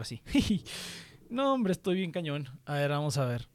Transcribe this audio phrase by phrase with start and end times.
[0.00, 0.64] ahora sí.
[1.30, 2.48] no, hombre, estoy bien cañón.
[2.64, 3.48] A ver, vamos a ver.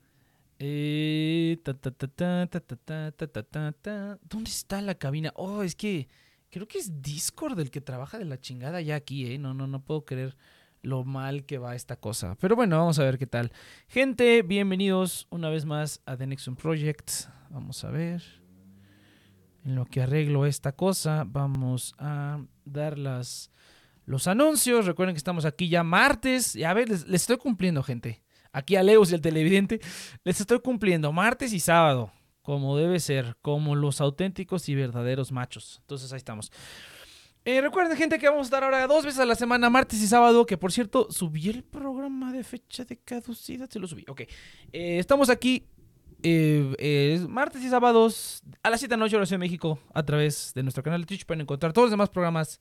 [4.23, 5.33] ¿Dónde está la cabina?
[5.35, 6.07] Oh, es que
[6.49, 9.37] creo que es Discord el que trabaja de la chingada ya aquí, ¿eh?
[9.37, 10.37] No, no, no puedo creer
[10.81, 12.37] lo mal que va esta cosa.
[12.39, 13.51] Pero bueno, vamos a ver qué tal.
[13.87, 17.11] Gente, bienvenidos una vez más a The Nexon Project.
[17.49, 18.23] Vamos a ver.
[19.65, 23.49] En lo que arreglo esta cosa, vamos a dar las
[24.05, 24.85] los anuncios.
[24.85, 26.55] Recuerden que estamos aquí ya martes.
[26.55, 28.23] Y a ver, les, estoy cumpliendo, gente.
[28.51, 29.81] Aquí a Leos y al televidente.
[30.23, 32.11] Les estoy cumpliendo martes y sábado.
[32.41, 33.35] Como debe ser.
[33.41, 35.79] Como los auténticos y verdaderos machos.
[35.81, 36.51] Entonces ahí estamos.
[37.43, 40.07] Eh, recuerden, gente, que vamos a estar ahora dos veces a la semana, martes y
[40.07, 40.45] sábado.
[40.45, 43.69] Que por cierto, subí el programa de fecha de caducidad.
[43.69, 44.05] Se lo subí.
[44.07, 44.21] Ok.
[44.21, 45.67] Eh, estamos aquí
[46.23, 50.63] eh, martes y sábados a las 7 de la noche, de México, a través de
[50.63, 51.25] nuestro canal de Twitch.
[51.25, 52.59] Pueden encontrar todos los demás programas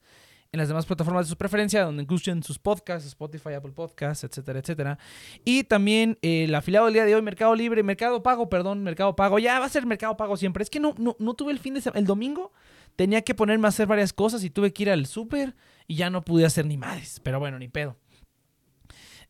[0.54, 4.60] en las demás plataformas de su preferencia, donde incluyen sus podcasts, Spotify, Apple Podcasts, etcétera,
[4.60, 4.98] etcétera.
[5.44, 9.16] Y también eh, el afiliado del día de hoy, Mercado Libre, Mercado Pago, perdón, Mercado
[9.16, 9.40] Pago.
[9.40, 10.62] Ya va a ser Mercado Pago siempre.
[10.62, 11.98] Es que no, no, no tuve el fin de semana.
[11.98, 12.52] El domingo
[12.94, 15.56] tenía que ponerme a hacer varias cosas y tuve que ir al súper
[15.88, 17.20] y ya no pude hacer ni madres.
[17.24, 17.96] Pero bueno, ni pedo.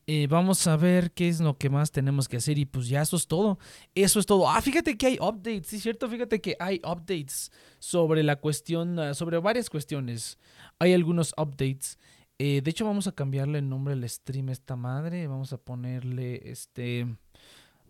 [0.06, 3.02] Eh, vamos a ver qué es lo que más tenemos que hacer y pues ya
[3.02, 3.58] eso es todo.
[3.94, 4.48] Eso es todo.
[4.48, 9.14] Ah, fíjate que hay updates, sí cierto, fíjate que hay updates sobre la cuestión, ah,
[9.14, 10.38] sobre varias cuestiones.
[10.78, 11.98] Hay algunos updates.
[12.38, 15.26] Eh, de hecho, vamos a cambiarle el nombre al stream esta madre.
[15.26, 17.06] Vamos a ponerle este...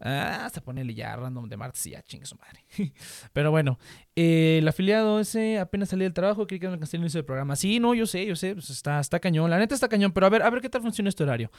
[0.06, 2.62] Ah, hasta ponerle ya random de martes y ya chingue su madre.
[3.32, 3.78] Pero bueno,
[4.14, 7.56] eh, el afiliado ese apenas salí del trabajo, creí que no el inicio del programa.
[7.56, 9.48] Sí, no, yo sé, yo sé, pues está, está cañón.
[9.48, 11.50] La neta está cañón, pero a ver, a ver qué tal funciona este horario.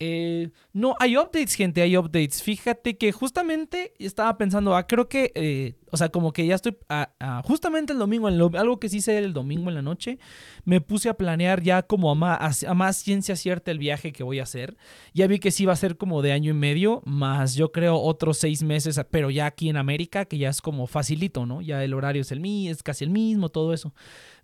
[0.00, 2.42] Eh, no, hay updates, gente, hay updates.
[2.42, 6.76] Fíjate que justamente estaba pensando, ah, creo que, eh, o sea, como que ya estoy,
[6.88, 10.18] ah, ah, justamente el domingo, algo que sí hice el domingo en la noche,
[10.64, 14.24] me puse a planear ya como a más, a más ciencia cierta el viaje que
[14.24, 14.76] voy a hacer.
[15.14, 17.91] Ya vi que sí va a ser como de año y medio, más yo creo
[18.00, 21.60] otros seis meses, pero ya aquí en América, que ya es como facilito, ¿no?
[21.60, 23.94] Ya el horario es el mismo, es casi el mismo, todo eso.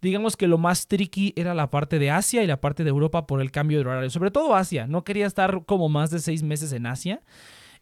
[0.00, 3.26] Digamos que lo más tricky era la parte de Asia y la parte de Europa
[3.26, 4.10] por el cambio de horario.
[4.10, 4.86] Sobre todo Asia.
[4.86, 7.22] No quería estar como más de seis meses en Asia.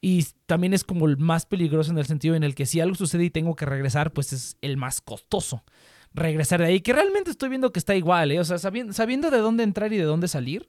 [0.00, 2.94] Y también es como el más peligroso en el sentido en el que si algo
[2.94, 5.64] sucede y tengo que regresar, pues es el más costoso
[6.12, 6.80] regresar de ahí.
[6.80, 8.40] Que realmente estoy viendo que está igual, ¿eh?
[8.40, 10.68] O sea, sabiendo, sabiendo de dónde entrar y de dónde salir,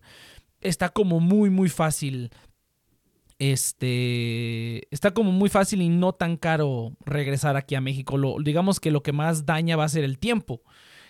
[0.62, 2.32] está como muy, muy fácil.
[3.40, 8.18] Este está como muy fácil y no tan caro regresar aquí a México.
[8.18, 10.62] Lo, digamos que lo que más daña va a ser el tiempo.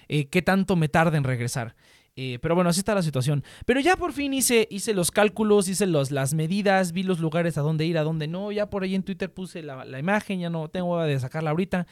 [0.10, 1.76] Eh, ¿Qué tanto me tarda en regresar?
[2.20, 3.44] Eh, pero bueno, así está la situación.
[3.68, 7.60] Pero ya por fin hice, hice los cálculos, hice los, las medidas, vi los lugares
[7.60, 8.52] a dónde ir, a dónde no.
[8.52, 11.86] Ya por ahí en Twitter puse la, imagen, ya no tengo de sacarla ahorita.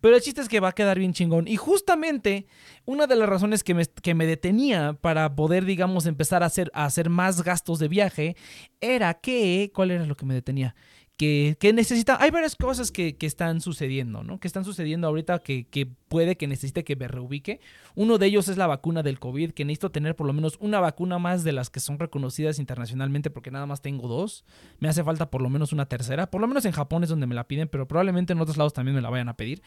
[0.00, 1.46] Pero el chiste es que va a quedar bien chingón.
[1.46, 2.48] Y justamente
[2.86, 6.72] una de las razones que me, que me detenía para poder, digamos, empezar a hacer,
[6.74, 8.36] a hacer más gastos de viaje
[8.80, 9.70] era que...
[9.72, 10.74] ¿Cuál era lo que me detenía?
[11.18, 14.38] Que, necesita, hay varias cosas que, están sucediendo, ¿no?
[14.38, 15.66] Que están sucediendo ahorita que,
[16.06, 17.60] puede que necesite que me reubique.
[17.96, 20.78] Uno de ellos es la vacuna del COVID, que necesito tener por lo menos una
[20.78, 24.44] vacuna más de las que son reconocidas internacionalmente, porque nada más tengo dos.
[24.78, 26.30] Me hace falta por lo menos una tercera.
[26.30, 28.72] Por lo menos en Japón es donde me la piden, pero probablemente en otros lados
[28.72, 29.60] también me la vayan a pedir.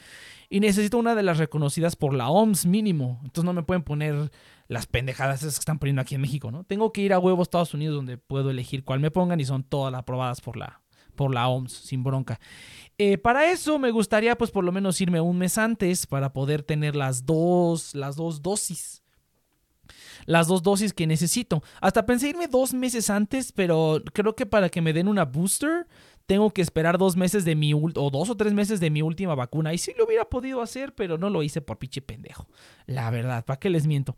[0.50, 3.20] Y necesito una de las reconocidas por la OMS mínimo.
[3.24, 4.32] Entonces no me pueden poner
[4.70, 6.64] las pendejadas esas que están poniendo aquí en México, ¿no?
[6.64, 9.64] Tengo que ir a huevos Estados Unidos donde puedo elegir cuál me pongan y son
[9.64, 10.81] todas aprobadas por la
[11.22, 12.40] por la OMS, sin bronca.
[12.98, 16.64] Eh, para eso me gustaría, pues, por lo menos irme un mes antes para poder
[16.64, 19.04] tener las dos, las dos dosis.
[20.26, 21.62] Las dos dosis que necesito.
[21.80, 25.86] Hasta pensé irme dos meses antes, pero creo que para que me den una booster
[26.32, 29.36] tengo que esperar dos meses de mi o dos o tres meses de mi última
[29.36, 29.74] vacuna.
[29.74, 32.48] Y sí lo hubiera podido hacer, pero no lo hice por pinche pendejo.
[32.86, 34.16] La verdad, ¿para qué les miento?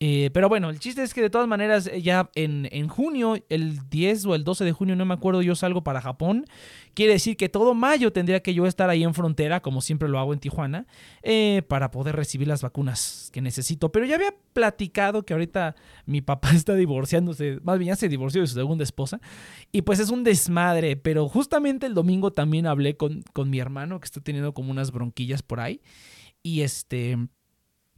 [0.00, 3.88] Eh, pero bueno, el chiste es que de todas maneras, ya en, en, junio, el
[3.88, 6.46] 10 o el 12 de junio, no me acuerdo, yo salgo para Japón.
[6.94, 10.18] Quiere decir que todo mayo tendría que yo estar ahí en frontera, como siempre lo
[10.18, 10.86] hago en Tijuana,
[11.22, 13.90] eh, para poder recibir las vacunas que necesito.
[13.92, 15.74] Pero ya había platicado que ahorita
[16.06, 19.20] mi papá está divorciándose, más bien ya se divorció de su segunda esposa.
[19.72, 24.00] Y pues es un desmadre, pero justamente el domingo también hablé con, con mi hermano,
[24.00, 25.80] que está teniendo como unas bronquillas por ahí.
[26.42, 27.16] Y este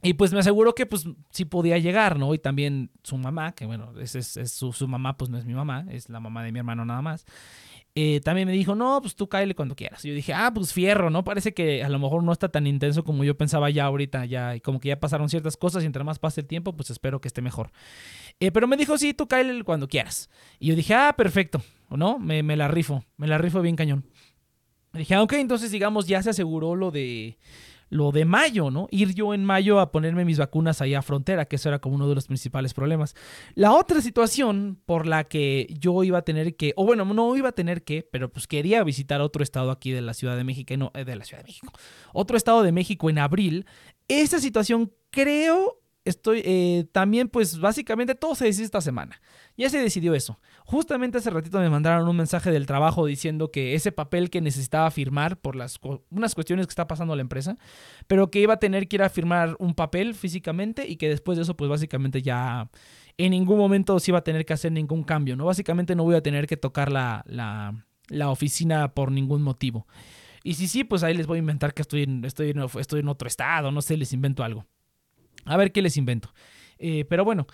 [0.05, 2.35] y pues me aseguró que pues sí podía llegar, ¿no?
[2.35, 5.55] Y también su mamá, que bueno, es, es, su, su, mamá, pues no es mi
[5.55, 7.25] mamá, es la mamá de mi hermano nada más.
[7.97, 10.03] Eh, también me dijo, no, pues tú cáele cuando quieras.
[10.03, 11.23] Y yo dije, ah, pues fierro, ¿no?
[11.23, 14.53] Parece que a lo mejor no está tan intenso como yo pensaba ya ahorita, ya,
[14.53, 17.21] y como que ya pasaron ciertas cosas y entre más pase el tiempo, pues espero
[17.21, 17.71] que esté mejor.
[18.41, 20.29] Eh, pero me dijo, sí, tú cáele cuando quieras.
[20.59, 22.19] Y yo dije, ah, perfecto, ¿no?
[22.19, 24.05] Me, me la rifo, me la rifo bien cañón.
[24.91, 27.37] dije, ah, ok, entonces digamos, ya se aseguró lo de
[27.95, 28.87] lo de mayo, ¿no?
[28.91, 31.95] Ir yo en mayo a ponerme mis vacunas allá a frontera, que eso era como
[31.95, 33.15] uno de los principales problemas.
[33.55, 37.49] La otra situación por la que yo iba a tener que, o bueno, no iba
[37.49, 40.75] a tener que, pero pues quería visitar otro estado aquí de la Ciudad de México,
[40.77, 41.71] no, eh, de la Ciudad de México,
[42.13, 43.65] otro estado de México en abril,
[44.07, 49.19] esa situación creo estoy eh, también, pues básicamente todo se decidió esta semana.
[49.57, 50.39] Ya se decidió eso.
[50.65, 54.91] Justamente hace ratito me mandaron un mensaje del trabajo diciendo que ese papel que necesitaba
[54.91, 57.57] firmar por las unas cuestiones que está pasando la empresa,
[58.07, 61.37] pero que iba a tener que ir a firmar un papel físicamente y que después
[61.37, 62.69] de eso, pues básicamente ya
[63.17, 65.45] en ningún momento se iba a tener que hacer ningún cambio, ¿no?
[65.45, 69.87] Básicamente no voy a tener que tocar la, la, la oficina por ningún motivo.
[70.43, 73.07] Y si sí, pues ahí les voy a inventar que estoy en, estoy estoy en
[73.07, 74.65] otro estado, no sé, les invento algo.
[75.45, 76.33] A ver qué les invento.
[76.77, 77.47] Eh, pero bueno,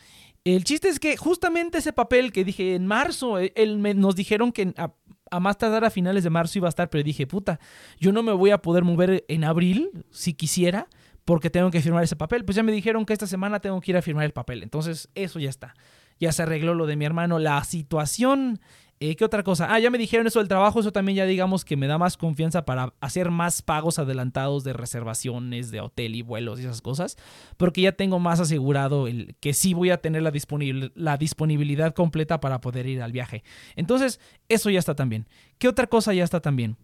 [0.44, 3.54] el chiste es que justamente ese papel que dije en marzo, eh,
[3.96, 7.28] nos dijeron que a, más tardar a finales de marzo iba a estar, pero dije,
[7.28, 7.60] puta,
[8.00, 10.88] yo no me voy a poder mover en abril si quisiera
[11.26, 12.44] porque tengo que firmar ese papel.
[12.44, 14.64] Pues ya me dijeron que esta semana tengo que ir a firmar el papel.
[14.64, 15.76] Entonces, eso ya está.
[16.20, 17.40] Ya se arregló lo de mi hermano.
[17.40, 18.60] La situación
[19.04, 19.74] eh, ¿Qué otra cosa?
[19.74, 22.18] Ah, ya me dijeron eso del trabajo, eso también ya digamos que me da más
[22.18, 27.18] confianza para hacer más pagos adelantados de reservaciones de hotel y vuelos y esas cosas,
[27.58, 32.62] porque ya tengo más asegurado el que sí voy a tener la, disponibilidad completa para
[32.62, 33.44] poder ir al viaje.
[33.76, 35.28] Entonces, eso ya está también.
[35.58, 36.78] ¿Qué otra cosa ya está también?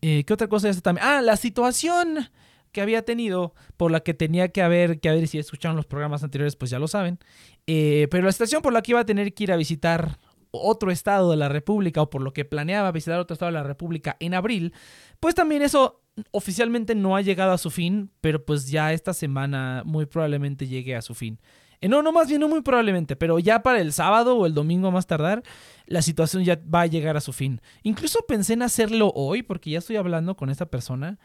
[0.00, 1.06] Eh, ¿Qué otra cosa ya está también?
[1.06, 2.30] Ah, la situación
[2.72, 6.24] que había tenido, por la que tenía que haber, que ver si escucharon los programas
[6.24, 7.18] anteriores, pues ya lo saben.
[7.66, 10.18] Eh, pero la situación por la que iba a tener que ir a visitar
[10.62, 13.62] otro estado de la República o por lo que planeaba visitar otro estado de la
[13.62, 14.72] República en abril,
[15.20, 19.82] pues también eso oficialmente no ha llegado a su fin, pero pues ya esta semana
[19.84, 21.40] muy probablemente llegue a su fin.
[21.80, 24.54] Eh, no, no, más bien no muy probablemente, pero ya para el sábado o el
[24.54, 25.42] domingo más tardar,
[25.86, 27.60] la situación ya va a llegar a su fin.
[27.82, 31.18] Incluso pensé en hacerlo hoy porque ya estoy hablando con esta persona.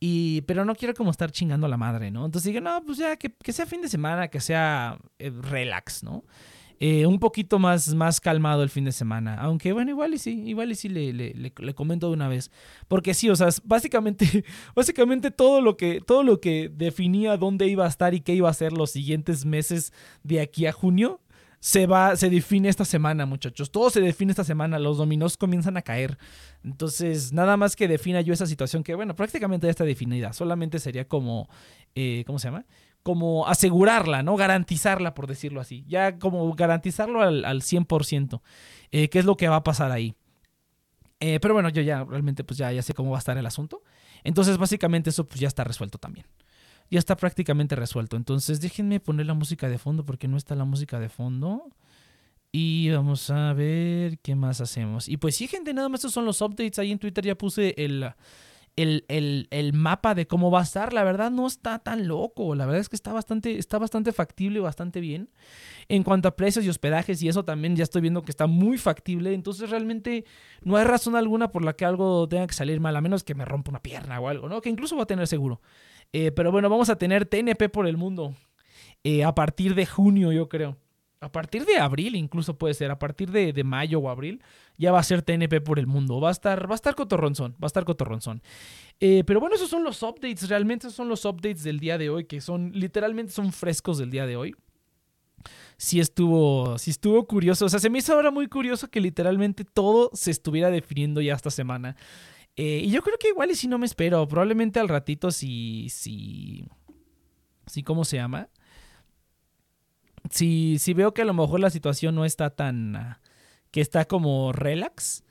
[0.00, 2.24] Y, pero no quiero como estar chingando a la madre, ¿no?
[2.24, 6.04] Entonces dije, no, pues ya, que, que sea fin de semana, que sea eh, relax,
[6.04, 6.22] ¿no?
[6.80, 9.34] Eh, un poquito más, más calmado el fin de semana.
[9.40, 12.52] Aunque bueno, igual y sí, igual y sí le, le, le, comento de una vez.
[12.86, 14.44] Porque sí, o sea, básicamente,
[14.76, 18.46] básicamente todo lo que, todo lo que definía dónde iba a estar y qué iba
[18.46, 19.92] a hacer los siguientes meses
[20.22, 21.20] de aquí a junio,
[21.60, 23.70] se va, se define esta semana, muchachos.
[23.72, 24.78] Todo se define esta semana.
[24.78, 26.16] Los dominós comienzan a caer.
[26.62, 30.32] Entonces, nada más que defina yo esa situación que, bueno, prácticamente ya está definida.
[30.32, 31.48] Solamente sería como,
[31.96, 32.64] eh, ¿cómo se llama?
[33.08, 34.36] Como asegurarla, ¿no?
[34.36, 35.82] Garantizarla, por decirlo así.
[35.88, 38.42] Ya como garantizarlo al, al 100%,
[38.92, 40.14] eh, qué es lo que va a pasar ahí.
[41.18, 43.46] Eh, pero bueno, yo ya realmente pues ya, ya sé cómo va a estar el
[43.46, 43.82] asunto.
[44.24, 46.26] Entonces básicamente eso pues ya está resuelto también.
[46.90, 48.18] Ya está prácticamente resuelto.
[48.18, 51.64] Entonces déjenme poner la música de fondo porque no está la música de fondo.
[52.52, 55.08] Y vamos a ver qué más hacemos.
[55.08, 56.78] Y pues sí, gente, nada más estos son los updates.
[56.78, 58.12] Ahí en Twitter ya puse el,
[58.78, 60.92] el, mapa de cómo va a estar.
[60.92, 62.54] La verdad no está tan loco.
[62.54, 65.30] La verdad es que está bastante, está bastante factible, bastante bien.
[65.88, 68.78] En cuanto a precios y hospedajes y eso también ya estoy viendo que está muy
[68.78, 69.34] factible.
[69.34, 70.24] Entonces realmente
[70.62, 72.96] no hay razón alguna por la que algo tenga que salir mal.
[72.96, 74.60] A menos que me rompa una pierna o algo, ¿no?
[74.60, 75.60] Que incluso va a tener seguro.
[76.12, 78.34] Eh, pero bueno, vamos a tener TNP por el mundo.
[79.04, 80.76] Eh, a partir de junio, yo creo
[81.20, 84.42] a partir de abril, incluso puede ser, a partir de, mayo o abril,
[84.76, 86.20] ya va a ser TNP por el mundo.
[86.20, 88.42] Va a estar, va a estar cotorronzón, va a estar cotorronzón.
[89.00, 92.10] Eh, pero bueno, esos son los updates, realmente esos son los updates del día de
[92.10, 94.54] hoy, que son, literalmente son frescos del día de hoy.
[95.76, 99.64] Sí estuvo, sí estuvo curioso, o sea, se me hizo ahora muy curioso que literalmente
[99.64, 101.96] todo se estuviera definiendo ya esta semana.
[102.56, 105.88] Eh, y yo creo que igual y si no me espero, probablemente al ratito si,
[105.90, 106.66] si,
[107.66, 108.48] si, ¿cómo se llama?
[110.30, 112.96] Si, si veo que a lo mejor la situación no está tan...
[112.96, 113.20] Ah,
[113.70, 115.24] que está como relax,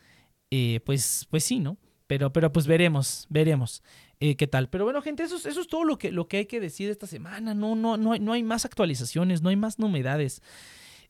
[0.51, 1.77] eh, pues, pues sí, ¿no?
[2.07, 3.83] Pero, pero pues veremos, veremos
[4.19, 4.69] eh, qué tal.
[4.69, 7.07] Pero bueno, gente, eso, eso es todo lo que, lo que hay que decir esta
[7.07, 7.53] semana.
[7.53, 10.41] No, no, no, hay, no hay más actualizaciones, no hay más novedades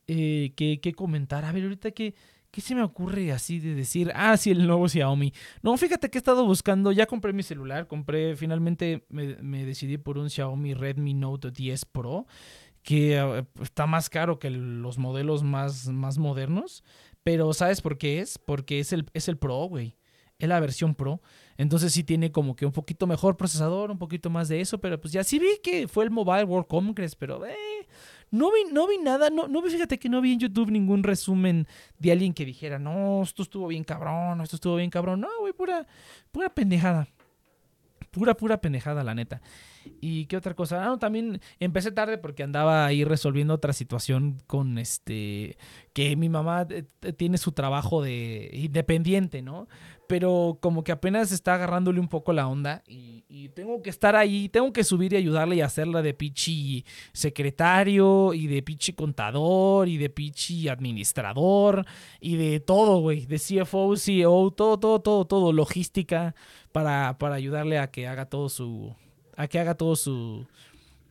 [0.06, 1.44] eh, que, comentar.
[1.44, 2.14] A ver, ahorita que...
[2.50, 4.10] ¿Qué se me ocurre así de decir?
[4.14, 5.34] Ah, sí, el nuevo Xiaomi.
[5.60, 9.98] No, fíjate que he estado buscando, ya compré mi celular, compré, finalmente me, me decidí
[9.98, 12.26] por un Xiaomi Redmi Note 10 Pro
[12.88, 16.82] que eh, está más caro que los modelos más, más modernos.
[17.22, 18.38] Pero ¿sabes por qué es?
[18.38, 19.98] Porque es el, es el Pro, güey.
[20.38, 21.20] Es la versión Pro.
[21.58, 24.78] Entonces sí tiene como que un poquito mejor procesador, un poquito más de eso.
[24.80, 27.54] Pero pues ya sí vi que fue el Mobile World Congress, pero eh,
[28.30, 29.28] no, vi, no vi nada.
[29.28, 31.66] No, no fíjate que no vi en YouTube ningún resumen
[31.98, 35.20] de alguien que dijera, no, esto estuvo bien cabrón, esto estuvo bien cabrón.
[35.20, 35.86] No, güey, pura,
[36.32, 37.06] pura pendejada.
[38.12, 39.42] Pura, pura pendejada, la neta.
[40.00, 40.90] ¿Y qué otra cosa?
[40.90, 45.56] Ah, también empecé tarde porque andaba ahí resolviendo otra situación con este.
[45.92, 49.68] que mi mamá eh, tiene su trabajo de independiente, ¿no?
[50.08, 53.18] Pero como que apenas está agarrándole un poco la onda y,
[53.54, 58.46] tengo que estar ahí, tengo que subir y ayudarle y hacerla de pichi secretario y
[58.46, 61.84] de pichi contador y de pichi administrador
[62.20, 66.34] y de todo, güey, de CFO, CEO, todo, todo, todo, todo, logística
[66.72, 68.94] para, para ayudarle a que haga todo su
[69.38, 70.46] a que haga todo su,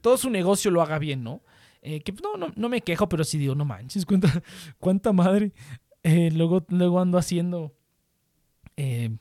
[0.02, 1.42] todo su negocio lo haga bien, ¿no?
[1.82, 4.44] Eh, que no, no, no, me quejo, pero sí digo, no manches, cuánta,
[4.80, 5.54] cuánta madre.
[6.04, 7.74] Eh, luego, luego ando haciendo
[8.76, 9.16] eh,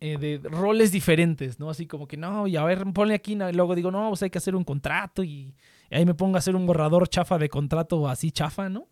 [0.00, 1.68] de roles diferentes, ¿no?
[1.68, 4.30] Así como que no, y a ver, ponle aquí, y luego digo, no, pues hay
[4.30, 5.54] que hacer un contrato y,
[5.90, 8.88] ahí me pongo a hacer un borrador chafa de contrato así chafa, ¿no?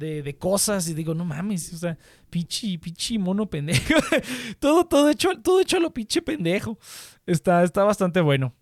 [0.00, 1.98] De, de, cosas y digo, no mames, o sea,
[2.30, 3.94] pichi, pichi, mono pendejo.
[4.58, 6.78] todo, todo hecho, todo hecho a lo pinche pendejo.
[7.26, 8.54] Está, está bastante bueno.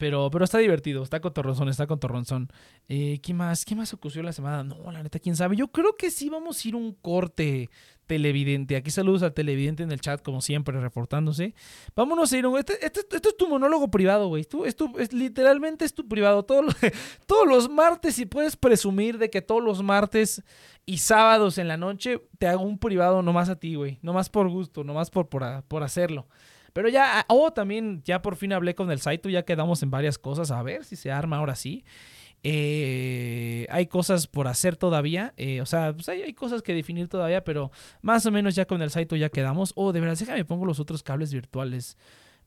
[0.00, 2.48] Pero, pero está divertido, está cotorronzón, está cotorronzón.
[2.88, 3.66] Eh, ¿Qué más?
[3.66, 4.64] ¿Qué más ocurrió la semana?
[4.64, 5.56] No, la neta, quién sabe.
[5.56, 7.68] Yo creo que sí vamos a ir un corte
[8.06, 8.76] televidente.
[8.76, 11.54] Aquí saludos al televidente en el chat, como siempre, reportándose.
[11.94, 12.58] Vámonos a ir un...
[12.58, 14.40] Este, este, este es tu monólogo privado, güey.
[14.64, 16.44] Esto es, literalmente es tu privado.
[16.44, 16.64] Todos,
[17.46, 20.42] los martes, y puedes presumir de que todos los martes
[20.86, 23.98] y sábados en la noche te hago un privado nomás a ti, güey.
[24.00, 26.26] Nomás por gusto, nomás por, por, por hacerlo.
[26.72, 30.18] Pero ya, oh, también ya por fin hablé con el Saito, ya quedamos en varias
[30.18, 31.84] cosas, a ver si se arma ahora sí.
[32.42, 37.44] Eh, hay cosas por hacer todavía, eh, o sea, pues hay, cosas que definir todavía,
[37.44, 39.72] pero más o menos ya con el Saito ya quedamos.
[39.76, 41.98] Oh, de verdad, déjame pongo los otros cables virtuales,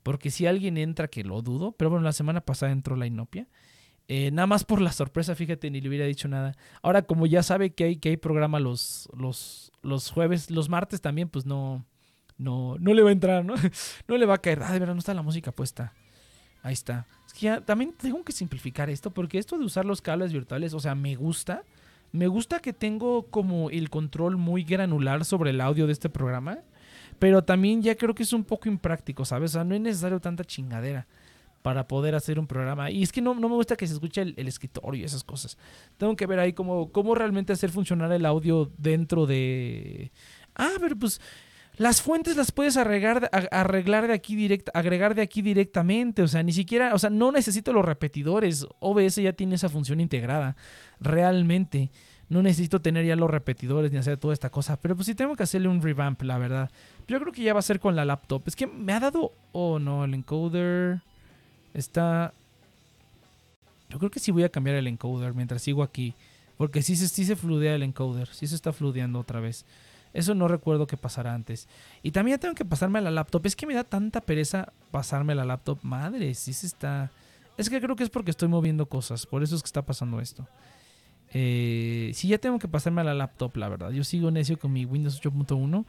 [0.02, 3.48] porque si alguien entra, que lo dudo, pero bueno, la semana pasada entró la Inopia.
[4.08, 6.58] Eh, nada más por la sorpresa, fíjate, ni le hubiera dicho nada.
[6.82, 11.02] Ahora, como ya sabe que hay, que hay programa los, los, los jueves, los martes
[11.02, 11.86] también, pues no,
[12.44, 13.56] no, no le va a entrar, ¿no?
[14.08, 14.62] No le va a caer.
[14.64, 15.94] Ah, de verdad, no está la música puesta.
[16.62, 17.08] Ahí está.
[17.26, 20.74] Es que ya también tengo que simplificar esto porque esto de usar los cables virtuales,
[20.74, 21.64] o sea, me gusta.
[22.12, 26.60] Me gusta que tengo como el control muy granular sobre el audio de este programa.
[27.20, 29.52] Pero también ya creo que es un poco impráctico, ¿sabes?
[29.52, 31.08] O sea, no es necesario tanta chingadera
[31.62, 32.92] para poder hacer un programa.
[32.92, 35.58] Y es que no, no me gusta que se escuche el, escritorio y esas cosas.
[35.98, 40.12] Tengo que ver ahí cómo, cómo realmente hacer funcionar el audio dentro de...
[40.56, 41.22] Ah, pero pues
[41.78, 46.22] las fuentes las puedes arreglar, de aquí direct, agregar de aquí directamente.
[46.22, 48.68] O sea, ni siquiera, o sea, no necesito los repetidores.
[48.80, 50.56] OBS ya tiene esa función integrada.
[51.00, 51.90] Realmente.
[52.30, 54.78] No necesito tener ya los repetidores ni hacer toda esta cosa.
[54.78, 56.72] Pero pues sí tengo que hacerle un revamp, la verdad.
[57.08, 58.44] Yo creo que ya va a ser con la laptop.
[58.46, 59.34] Es que me ha dado.
[59.52, 61.02] Oh no, el encoder.
[61.74, 62.34] Está.
[63.90, 66.14] Yo creo que sí voy a cambiar el encoder mientras sigo aquí.
[66.58, 68.28] Porque sí, sí se fludea el encoder.
[68.30, 69.66] Sí se está fludeando otra vez.
[70.14, 71.68] Eso no recuerdo que pasara antes.
[72.04, 73.46] Y también tengo que pasarme a la laptop.
[73.46, 75.80] Es que me da tanta pereza pasarme a la laptop.
[75.82, 77.12] Madre, sí se está...
[77.58, 79.26] Es que creo que es porque estoy moviendo cosas.
[79.26, 80.48] Por eso es que está pasando esto.
[81.36, 83.90] Eh, sí, ya tengo que pasarme a la laptop, la verdad.
[83.90, 85.86] Yo sigo necio con mi Windows 8.1.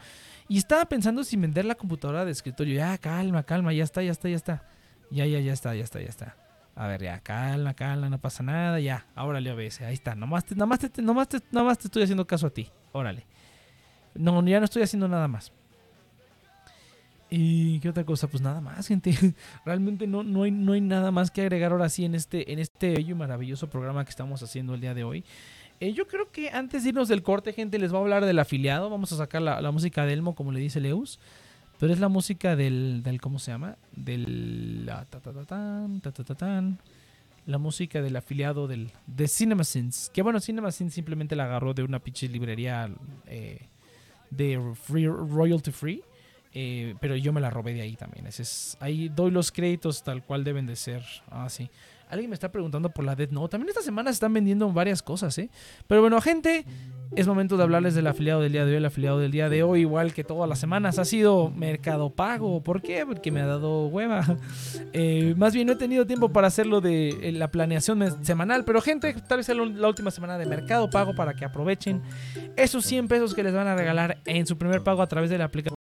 [0.49, 2.77] Y estaba pensando si vender la computadora de escritorio.
[2.77, 3.73] Ya, calma, calma.
[3.75, 4.63] Ya está, ya está, ya está.
[5.11, 6.37] Ya, ya, ya está, ya está, ya está.
[6.77, 8.81] A ver, ya, calma, calma, no pasa nada.
[8.81, 9.83] Ya, órale, OBS.
[9.83, 10.15] Ahí está.
[10.15, 12.71] Nomás te, nomás te, nomás te, nomás te estoy haciendo caso a ti.
[12.93, 13.27] Órale.
[14.15, 15.53] No, ya no estoy haciendo nada más.
[17.31, 18.29] ¿Y qué otra cosa?
[18.29, 19.13] Pues nada más, gente.
[19.65, 22.59] Realmente no, no, hay, no hay nada más que agregar ahora sí en este, en
[22.59, 25.25] este bello y maravilloso programa que estamos haciendo el día de hoy.
[25.81, 28.39] Eh, yo creo que antes de irnos del corte, gente, les voy a hablar del
[28.39, 28.89] afiliado.
[28.89, 31.19] Vamos a sacar la, la música de Elmo, como le dice Leus.
[31.81, 33.77] Pero es la música del, del ¿cómo se llama?
[33.93, 34.87] Del...
[34.87, 36.79] la ta, ta, ta, tan, ta, ta, ta, tan.
[37.47, 40.11] la música del afiliado del, de CinemaSins.
[40.15, 42.89] Que bueno, CinemaSins simplemente la agarró de una pinche librería
[43.27, 43.67] eh,
[44.31, 46.03] de free, royalty free.
[46.53, 48.27] eh, pero yo me la robé de ahí también.
[48.27, 51.03] Ese es, ahí doy los créditos tal cual deben de ser.
[51.29, 51.69] Ah, sí.
[52.15, 53.51] Alguien me está preguntando por la Dead Note.
[53.51, 55.51] También esta semana se están vendiendo varias cosas, ¿eh?
[55.89, 56.65] Pero bueno, gente,
[57.17, 58.77] es momento de hablarles del afiliado del día de hoy.
[58.77, 62.63] El afiliado del día de hoy, igual que todas las semanas, ha sido Mercado Pago.
[62.63, 63.05] ¿Por qué?
[63.05, 64.25] Porque me ha dado hueva.
[64.97, 68.65] Eh, más bien no he tenido tiempo para hacerlo de eh, la planeación semanal.
[68.65, 72.01] Pero gente, tal vez sea la última semana de Mercado Pago para que aprovechen
[72.57, 75.39] esos 100 pesos que les van a regalar en su primer pago a través de
[75.39, 75.75] la aplicación.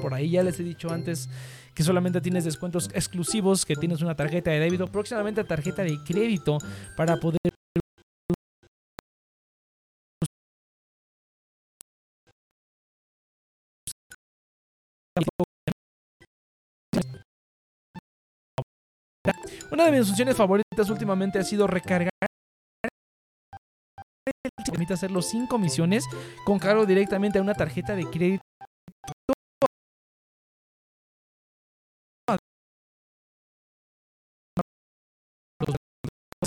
[0.00, 1.28] Por ahí ya les he dicho antes
[1.74, 6.58] que solamente tienes descuentos exclusivos, que tienes una tarjeta de débito, próximamente tarjeta de crédito
[6.96, 7.38] para poder
[19.70, 22.10] Una de mis funciones favoritas últimamente ha sido recargar.
[24.64, 26.04] Te permite hacerlo sin comisiones
[26.44, 28.42] con cargo directamente a una tarjeta de crédito.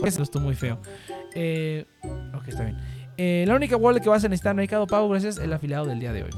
[0.04, 0.80] Estuvo muy feo.
[1.36, 1.86] Eh,
[2.34, 2.78] ok, está bien.
[3.18, 5.86] Eh, la única wallet que vas a necesitar en Mercado Pago, gracias, es el afiliado
[5.86, 6.32] del día de hoy.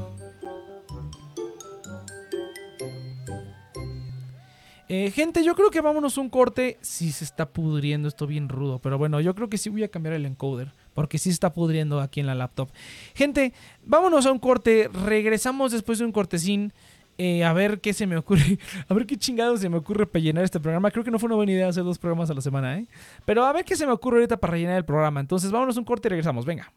[4.90, 6.78] Eh, gente, yo creo que vámonos un corte.
[6.82, 8.80] Sí se está pudriendo esto bien rudo.
[8.80, 10.72] Pero bueno, yo creo que sí voy a cambiar el encoder.
[10.94, 12.70] Porque sí está pudriendo aquí en la laptop.
[13.16, 14.90] Gente, vámonos a un corte.
[15.06, 16.74] Regresamos después de un cortecín.
[17.18, 18.58] Eh, a ver qué se me ocurre.
[18.88, 20.92] A ver qué chingado se me ocurre para este programa.
[20.92, 22.88] Creo que no fue una buena idea hacer dos programas a la semana, ¿eh?
[23.26, 25.20] Pero a ver qué se me ocurre ahorita para rellenar el programa.
[25.20, 26.46] Entonces, vámonos un corte y regresamos.
[26.46, 26.72] Venga.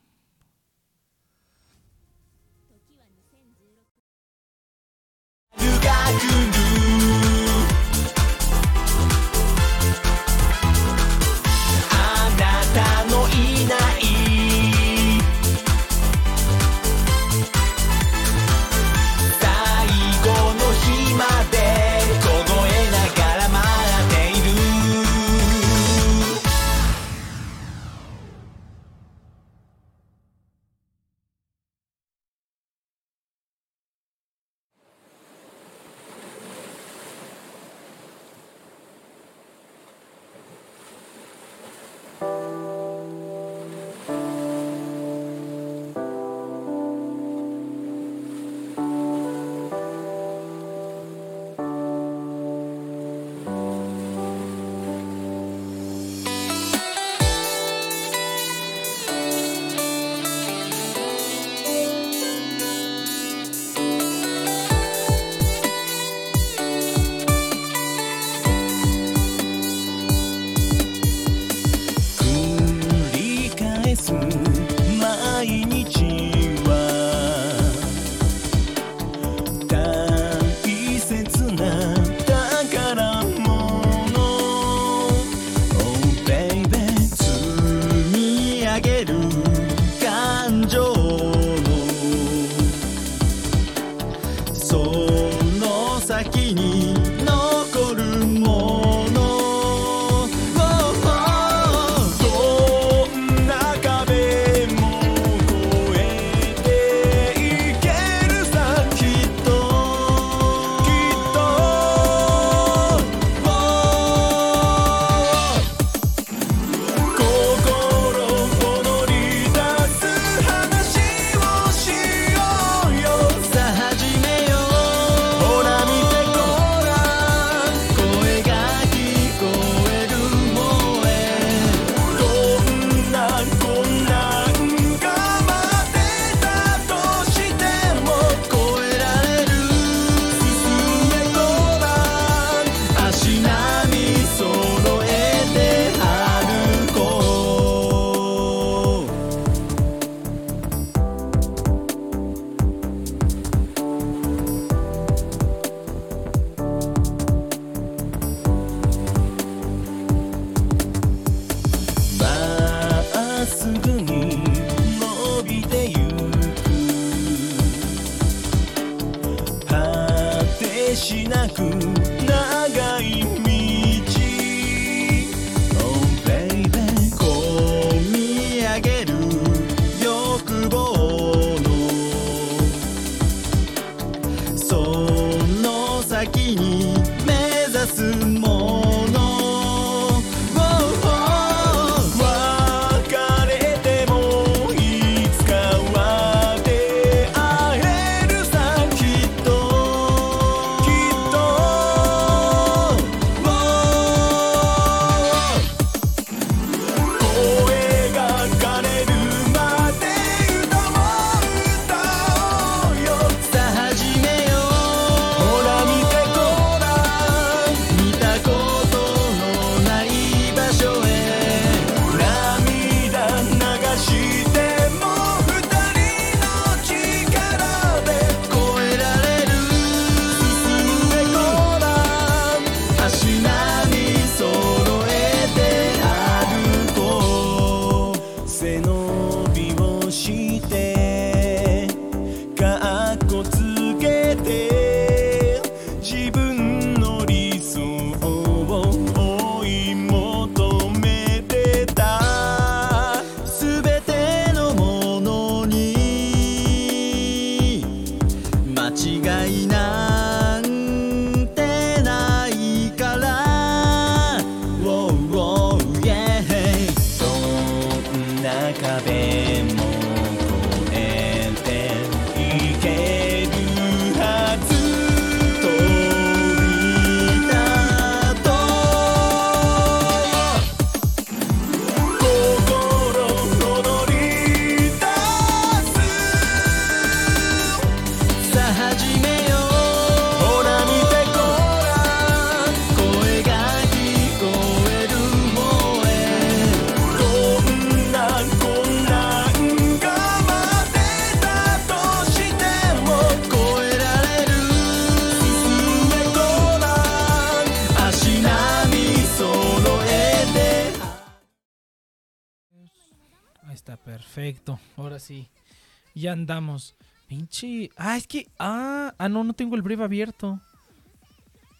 [316.16, 316.96] Ya andamos.
[317.28, 317.90] Pinche.
[317.96, 318.48] Ah, es que.
[318.58, 320.58] Ah, ah, no, no tengo el brief abierto.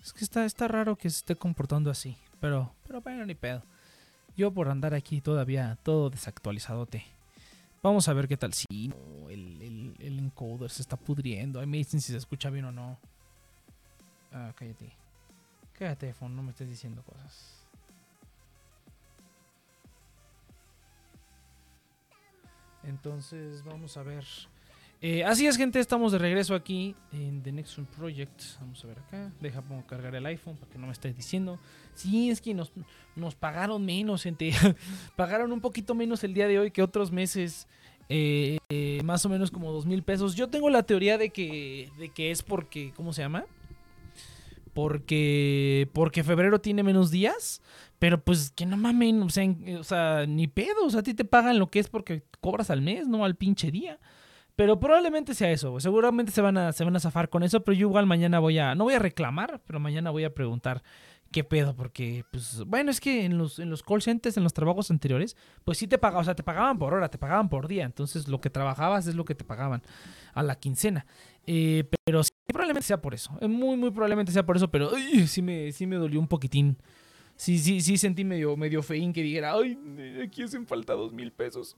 [0.04, 2.16] Es que está, está raro que se esté comportando así.
[2.38, 3.62] Pero, pero bueno, ni pedo.
[4.36, 7.02] Yo por andar aquí todavía todo desactualizadote.
[7.82, 8.52] Vamos a ver qué tal.
[8.52, 8.92] Sí,
[9.30, 11.58] el, el, el encoder se está pudriendo.
[11.58, 12.98] Ahí me dicen si se escucha bien o no.
[14.32, 14.92] Ah, cállate.
[15.72, 17.55] Cállate, phone, no me estés diciendo cosas.
[22.86, 24.24] Entonces, vamos a ver.
[25.02, 28.42] Eh, así es, gente, estamos de regreso aquí en The Nexus Project.
[28.60, 29.32] Vamos a ver acá.
[29.40, 31.58] Deja pongo cargar el iPhone para que no me estés diciendo.
[31.94, 32.72] Sí, es que nos,
[33.14, 34.52] nos pagaron menos, gente.
[35.16, 37.66] pagaron un poquito menos el día de hoy que otros meses.
[38.08, 40.34] Eh, eh, más o menos como dos mil pesos.
[40.34, 43.44] Yo tengo la teoría de que, de que es porque, ¿cómo se llama?
[44.76, 47.62] Porque, porque febrero tiene menos días.
[47.98, 49.46] Pero pues que no mamen, o sea,
[49.80, 50.84] o sea, ni pedo.
[50.84, 53.36] O sea, a ti te pagan lo que es porque cobras al mes, no al
[53.36, 53.98] pinche día.
[54.54, 55.80] Pero probablemente sea eso.
[55.80, 58.58] Seguramente se van, a, se van a zafar con eso, pero yo igual mañana voy
[58.58, 58.74] a...
[58.74, 60.82] No voy a reclamar, pero mañana voy a preguntar
[61.32, 64.52] qué pedo, porque, pues, bueno, es que en los, en los call centers, en los
[64.52, 67.66] trabajos anteriores, pues sí te pagaban, o sea, te pagaban por hora, te pagaban por
[67.66, 67.84] día.
[67.84, 69.82] Entonces, lo que trabajabas es lo que te pagaban
[70.34, 71.06] a la quincena.
[71.46, 73.36] Eh, pero sí, probablemente sea por eso.
[73.40, 76.28] Eh, Muy, muy probablemente sea por eso, pero uy, sí, me, sí me dolió un
[76.28, 76.76] poquitín.
[77.36, 79.78] Sí, sí, sí sentí medio, medio feín que dijera, ay,
[80.24, 81.76] aquí hacen falta dos mil pesos.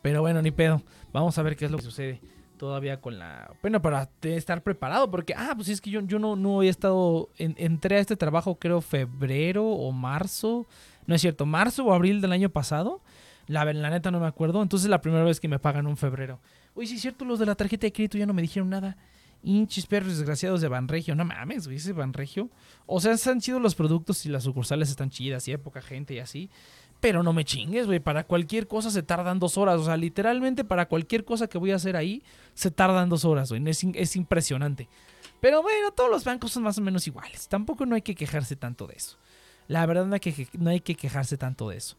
[0.00, 0.82] Pero bueno, ni pedo.
[1.12, 2.20] Vamos a ver qué es lo que sucede
[2.56, 3.52] todavía con la...
[3.62, 7.28] Bueno, para estar preparado, porque, ah, pues es que yo, yo no, no he estado...
[7.38, 10.66] en- entré a este trabajo creo febrero o marzo.
[11.06, 13.00] No es cierto, marzo o abril del año pasado.
[13.48, 14.62] La, la neta no me acuerdo.
[14.62, 16.38] Entonces la primera vez que me pagan un febrero.
[16.76, 18.96] Uy, sí es cierto, los de la tarjeta de crédito ya no me dijeron nada.
[19.42, 21.14] Hinchis perros desgraciados de Banregio.
[21.14, 22.50] No mames, güey, ese Banregio.
[22.86, 26.14] O sea, han sido los productos y las sucursales están chidas y hay poca gente
[26.14, 26.50] y así.
[27.00, 27.98] Pero no me chingues, güey.
[27.98, 29.80] Para cualquier cosa se tardan dos horas.
[29.80, 32.22] O sea, literalmente para cualquier cosa que voy a hacer ahí,
[32.54, 33.62] se tardan dos horas, güey.
[33.68, 34.88] Es impresionante.
[35.40, 37.48] Pero bueno, todos los bancos son más o menos iguales.
[37.48, 39.18] Tampoco no hay que quejarse tanto de eso.
[39.66, 41.96] La verdad no hay que, no hay que quejarse tanto de eso.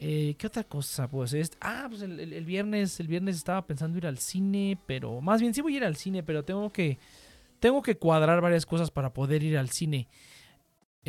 [0.00, 1.08] Eh, ¿Qué otra cosa?
[1.08, 1.50] Pues es.
[1.60, 3.00] Ah, pues el, el- viernes.
[3.00, 4.78] El viernes estaba pensando ir al cine.
[4.86, 5.20] Pero.
[5.20, 6.22] Más bien sí voy a ir al cine.
[6.22, 6.98] Pero tengo que.
[7.60, 10.08] Tengo que cuadrar varias cosas para poder ir al cine.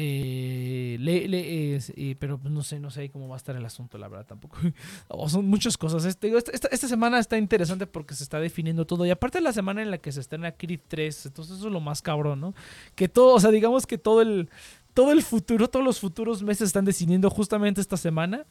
[0.01, 3.65] Eh, le- le- eh, pero pues no sé, no sé cómo va a estar el
[3.65, 4.57] asunto, la verdad, tampoco.
[5.27, 6.05] Son muchas cosas.
[6.05, 9.05] Este, esta- esta semana está interesante porque se está definiendo todo.
[9.05, 11.81] Y aparte la semana en la que se estrena Creed 3, entonces eso es lo
[11.81, 12.53] más cabrón, ¿no?
[12.95, 14.49] Que todo, o sea, digamos que todo el,
[14.93, 18.45] todo el futuro, todos los futuros meses están decidiendo justamente esta semana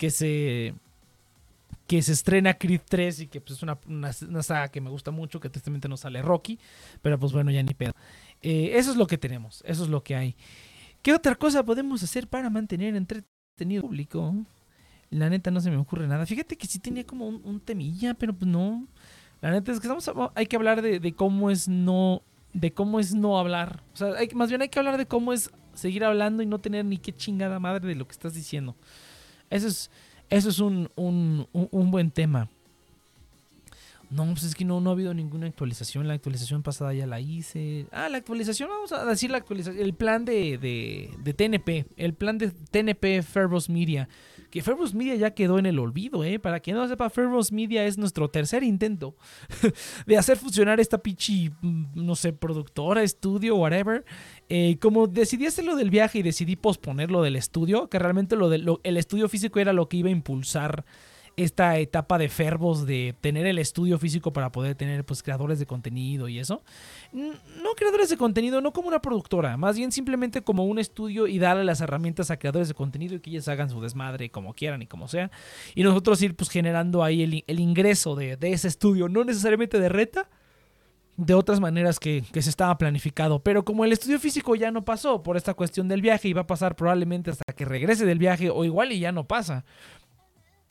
[0.00, 0.72] que se
[1.86, 5.10] que se estrena Creed 3 y que pues, es una, una, saga que me gusta
[5.10, 6.58] mucho, que tristemente no sale Rocky,
[7.02, 7.92] pero pues bueno, ya ni pedo.
[8.40, 10.36] Eh, eso es lo que tenemos, eso es lo que hay.
[11.02, 14.34] ¿Qué otra cosa podemos hacer para mantener entretenido público?
[15.10, 16.24] La neta no se me ocurre nada.
[16.24, 18.86] Fíjate que sí tenía como un, temilla, pero pues no.
[19.42, 22.22] La neta es que estamos, hay que hablar de, de cómo es no,
[22.54, 23.82] de cómo es no hablar.
[23.92, 26.60] O sea, hay- más bien hay que hablar de cómo es seguir hablando y no
[26.60, 28.76] tener ni qué chingada madre de lo que estás diciendo.
[29.50, 29.90] Eso es,
[30.30, 32.48] eso es un, un, un- buen tema.
[34.10, 36.08] No, pues es que no, no ha habido ninguna actualización.
[36.08, 37.86] La actualización pasada ya la hice.
[37.92, 39.80] Ah, la actualización, vamos a decir la actualización.
[39.84, 41.86] El plan de, de, de TNP.
[41.96, 44.08] El plan de TNP Fairboss Media.
[44.50, 46.40] Que Fairboss Media ya quedó en el olvido, ¿eh?
[46.40, 49.14] Para quien no sepa, Fairboss Media es nuestro tercer intento
[50.08, 54.04] de hacer funcionar esta pichi, mm, no sé, productora, estudio, whatever.
[54.50, 58.48] Eh, como decidí hacerlo del viaje y decidí posponer lo del estudio, que realmente lo
[58.58, 60.84] lo- el estudio físico era lo que iba a impulsar
[61.36, 65.64] esta etapa de Ferbos de tener el estudio físico para poder tener pues creadores de
[65.66, 66.62] contenido y eso.
[67.12, 71.38] No creadores de contenido, no como una productora, más bien simplemente como un estudio y
[71.38, 74.82] darle las herramientas a creadores de contenido y que ellos hagan su desmadre como quieran
[74.82, 75.30] y como sea.
[75.76, 79.78] Y nosotros ir pues generando ahí el, el ingreso de, de ese estudio, no necesariamente
[79.78, 80.28] de reta,
[81.20, 83.40] de otras maneras que, que se estaba planificado.
[83.42, 86.42] Pero como el estudio físico ya no pasó por esta cuestión del viaje y va
[86.42, 89.64] a pasar probablemente hasta que regrese del viaje o igual y ya no pasa.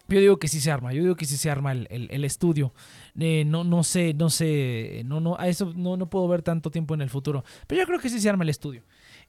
[0.08, 2.74] Yo digo que sí se arma, yo digo que sí se arma el, el- estudio.
[3.20, 6.72] Eh, no, no sé, no sé, no, no, a eso no, no puedo ver tanto
[6.72, 7.44] tiempo en el futuro.
[7.68, 8.82] Pero yo creo que sí se arma el estudio.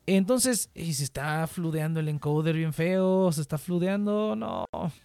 [0.07, 4.65] Entonces, y se está fludeando el encoder bien feo, se está fludeando, no,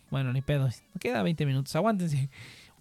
[0.10, 0.70] bueno, ni pedo.
[0.98, 2.30] Queda 20 minutos, aguántense.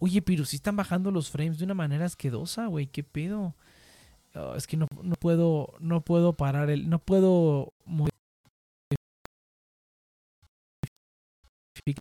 [0.04, 3.54] Oye, pero si están bajando los frames de una manera asquerosa, güey, qué pedo.
[4.34, 7.72] Oh, es que no, no puedo, no puedo parar el, no puedo.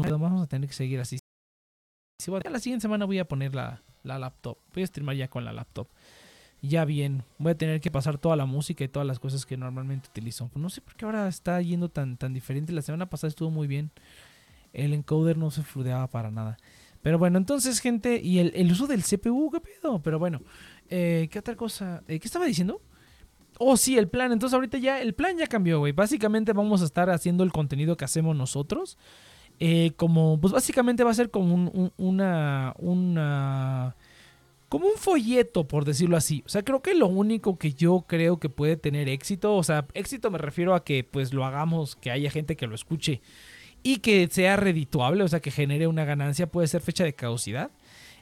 [0.09, 1.17] Vamos a tener que seguir así.
[2.21, 4.57] Si voy a- la siguiente semana voy a poner la, la laptop.
[4.73, 5.87] Voy a streamar ya con la laptop.
[6.61, 7.23] Ya bien.
[7.37, 10.51] Voy a tener que pasar toda la música y todas las cosas que normalmente utilizo.
[10.55, 12.73] No sé por qué ahora está yendo tan, tan diferente.
[12.73, 13.91] La semana pasada estuvo muy bien.
[14.73, 16.57] El encoder no se fludeaba para nada.
[17.03, 20.01] Pero bueno, entonces, gente, y el, el uso del CPU, ¿qué pedo?
[20.01, 20.41] Pero bueno,
[20.89, 22.01] eh, ¿qué otra cosa?
[22.07, 22.81] Eh, ¿Qué estaba diciendo?
[23.59, 24.31] Oh, sí, el plan.
[24.31, 25.91] Entonces, ahorita ya, el plan ya cambió, güey.
[25.91, 28.97] Básicamente vamos a estar haciendo el contenido que hacemos nosotros.
[29.59, 33.95] Eh, como, pues básicamente va a ser como un- un- una, una,
[34.69, 36.41] como un folleto, por decirlo así.
[36.45, 39.85] O sea, creo que lo único que yo creo que puede tener éxito, o sea,
[39.93, 43.21] éxito me refiero a que pues lo hagamos, que haya gente que lo escuche
[43.83, 47.69] y que sea redituable, o sea, que genere una ganancia, puede ser fecha de caducidad.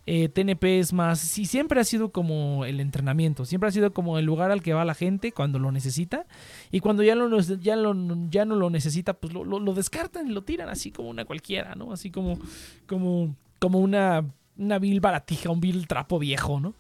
[0.08, 4.18] Eh, TNP es más, sí, siempre ha sido como el entrenamiento, siempre ha sido como
[4.18, 6.26] el lugar al que va la gente cuando lo necesita
[6.72, 7.14] y cuando ya,
[7.62, 7.76] ya,
[8.32, 11.24] ya no lo necesita, pues lo, lo- lo descartan y lo tiran así como una
[11.26, 11.94] cualquiera, ¿no?
[11.94, 12.40] Así como,
[12.88, 14.26] como, como una,
[14.58, 16.74] una vil baratija, un vil trapo viejo, ¿no?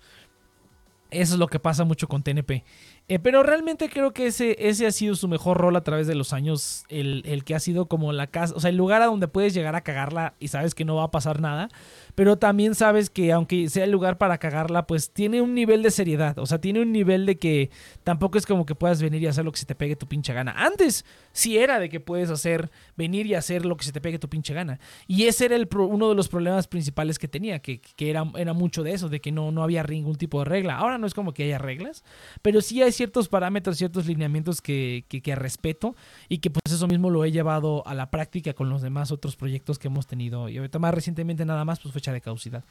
[1.11, 2.63] Eso es lo que pasa mucho con TNP.
[3.11, 6.15] Eh, pero realmente creo que ese, ese ha sido su mejor rol a través de
[6.15, 6.85] los años.
[6.87, 8.53] El, el que ha sido como la casa.
[8.55, 11.03] O sea, el lugar a donde puedes llegar a cagarla y sabes que no va
[11.03, 11.67] a pasar nada.
[12.15, 15.91] Pero también sabes que aunque sea el lugar para cagarla, pues tiene un nivel de
[15.91, 16.39] seriedad.
[16.39, 17.69] O sea, tiene un nivel de que
[18.05, 20.31] tampoco es como que puedas venir y hacer lo que se te pegue tu pinche
[20.33, 20.53] gana.
[20.55, 21.03] Antes
[21.33, 24.29] sí era de que puedes hacer, venir y hacer lo que se te pegue tu
[24.29, 24.79] pinche gana.
[25.05, 28.53] Y ese era el uno de los problemas principales que tenía, que, que era, era
[28.53, 30.77] mucho de eso, de que no, no había ningún tipo de regla.
[30.77, 32.05] Ahora no es como que haya reglas,
[32.41, 35.95] pero sí hay ciertos parámetros, ciertos lineamientos que, que, respeto
[36.29, 39.35] y que pues eso mismo lo he llevado a la práctica con los demás otros
[39.35, 40.49] proyectos que hemos tenido.
[40.49, 42.63] Y ahorita más recientemente nada más, pues fecha de caducidad.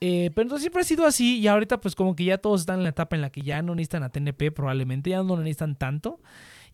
[0.00, 2.78] Eh, pero entonces siempre ha sido así y ahorita pues como que ya todos están
[2.78, 5.42] en la etapa en la que ya no necesitan a TNP probablemente, ya no lo
[5.42, 6.18] necesitan tanto,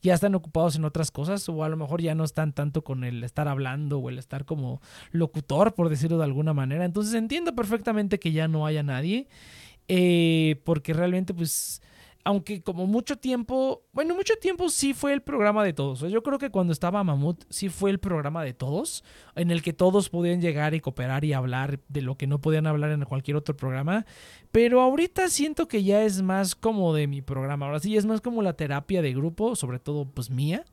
[0.01, 3.03] ya están ocupados en otras cosas o a lo mejor ya no están tanto con
[3.03, 4.81] el estar hablando o el estar como
[5.11, 6.85] locutor, por decirlo de alguna manera.
[6.85, 9.27] Entonces entiendo perfectamente que ya no haya nadie,
[9.89, 11.83] eh, porque realmente pues
[12.25, 16.01] aunque como mucho tiempo, bueno, mucho tiempo sí fue el programa de todos.
[16.01, 19.05] Yo creo que cuando estaba Mamut sí fue el programa de todos,
[19.35, 22.67] en el que todos podían llegar y cooperar y hablar de lo que no podían
[22.67, 24.07] hablar en cualquier otro programa.
[24.51, 27.67] Pero ahorita siento que ya es más como de mi programa.
[27.67, 30.65] Ahora sí es más como la terapia de grupo, sobre todo pues mía.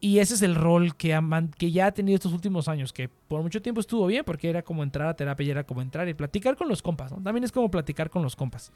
[0.00, 2.92] Y ese es el rol que, ha man- que ya ha tenido estos últimos años,
[2.92, 5.82] que por mucho tiempo estuvo bien, porque era como entrar a terapia y era como
[5.82, 7.20] entrar y platicar con los compas, ¿no?
[7.20, 8.70] También es como platicar con los compas.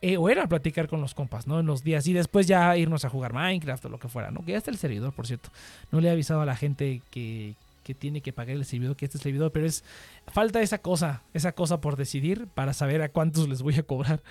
[0.00, 1.58] Eh, o era platicar con los compas, ¿no?
[1.58, 4.44] En los días y después ya irnos a jugar Minecraft o lo que fuera, ¿no?
[4.44, 5.50] Que ya está el servidor, por cierto.
[5.90, 9.06] No le he avisado a la gente que, que tiene que pagar el servidor, que
[9.06, 9.82] este servidor, pero es
[10.28, 14.22] falta esa cosa, esa cosa por decidir para saber a cuántos les voy a cobrar.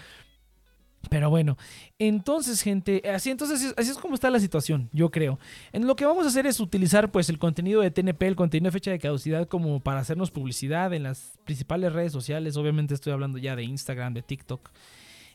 [1.10, 1.58] Pero bueno,
[2.00, 5.40] entonces, gente, así entonces así es como está la situación, yo creo.
[5.72, 8.68] En lo que vamos a hacer es utilizar pues el contenido de TNP, el contenido
[8.68, 12.58] de fecha de caducidad como para hacernos publicidad en las principales redes sociales.
[12.58, 14.70] Obviamente estoy hablando ya de Instagram, de TikTok,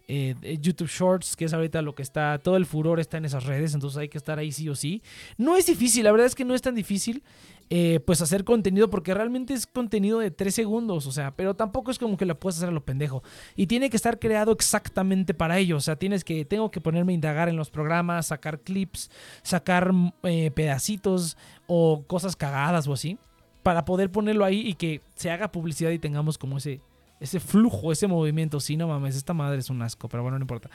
[0.08, 3.44] eh, YouTube Shorts, que es ahorita lo que está, todo el furor está en esas
[3.44, 5.02] redes, entonces hay que estar ahí sí o sí.
[5.36, 7.22] No es difícil, la verdad es que no es tan difícil
[7.70, 11.90] eh, pues hacer contenido porque realmente es contenido de 3 segundos, o sea, pero tampoco
[11.90, 13.22] es como que lo puedes hacer a lo pendejo.
[13.56, 17.12] Y tiene que estar creado exactamente para ello, o sea, tienes que, tengo que ponerme
[17.12, 19.10] a indagar en los programas, sacar clips,
[19.42, 19.90] sacar
[20.24, 23.16] eh, pedacitos o cosas cagadas o así,
[23.62, 26.80] para poder ponerlo ahí y que se haga publicidad y tengamos como ese
[27.22, 28.60] ese flujo, ese movimiento.
[28.60, 30.68] Sí, no mames, esta madre es un asco, pero bueno, no importa.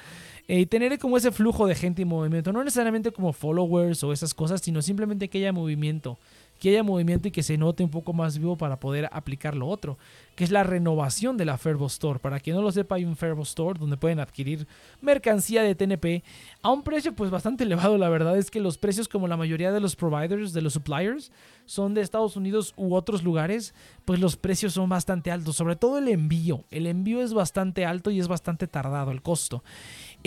[0.48, 4.34] Eh, tener como ese flujo de gente y movimiento, no necesariamente como followers o esas
[4.34, 6.18] cosas, sino simplemente que haya movimiento.
[6.60, 9.68] Que haya movimiento y que se note un poco más vivo para poder aplicar lo
[9.68, 9.98] otro,
[10.36, 12.20] que es la renovación de la Fervo Store.
[12.20, 14.68] Para quien no lo sepa, hay un Fervo Store donde pueden adquirir
[15.02, 16.24] mercancía de TNP
[16.62, 17.98] a un precio pues bastante elevado.
[17.98, 21.32] La verdad es que los precios, como la mayoría de los providers, de los suppliers,
[21.66, 23.74] son de Estados Unidos u otros lugares,
[24.06, 26.64] pues los precios son bastante altos, sobre todo el envío.
[26.72, 29.64] El envío es bastante alto y es bastante tardado el costo.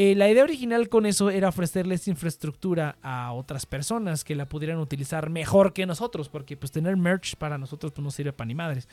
[0.02, 4.78] Eh, la idea original con eso era ofrecerles infraestructura a otras personas que la pudieran
[4.78, 8.54] utilizar mejor que nosotros, porque pues tener merch para nosotros pues no sirve para ni
[8.54, 8.88] madres.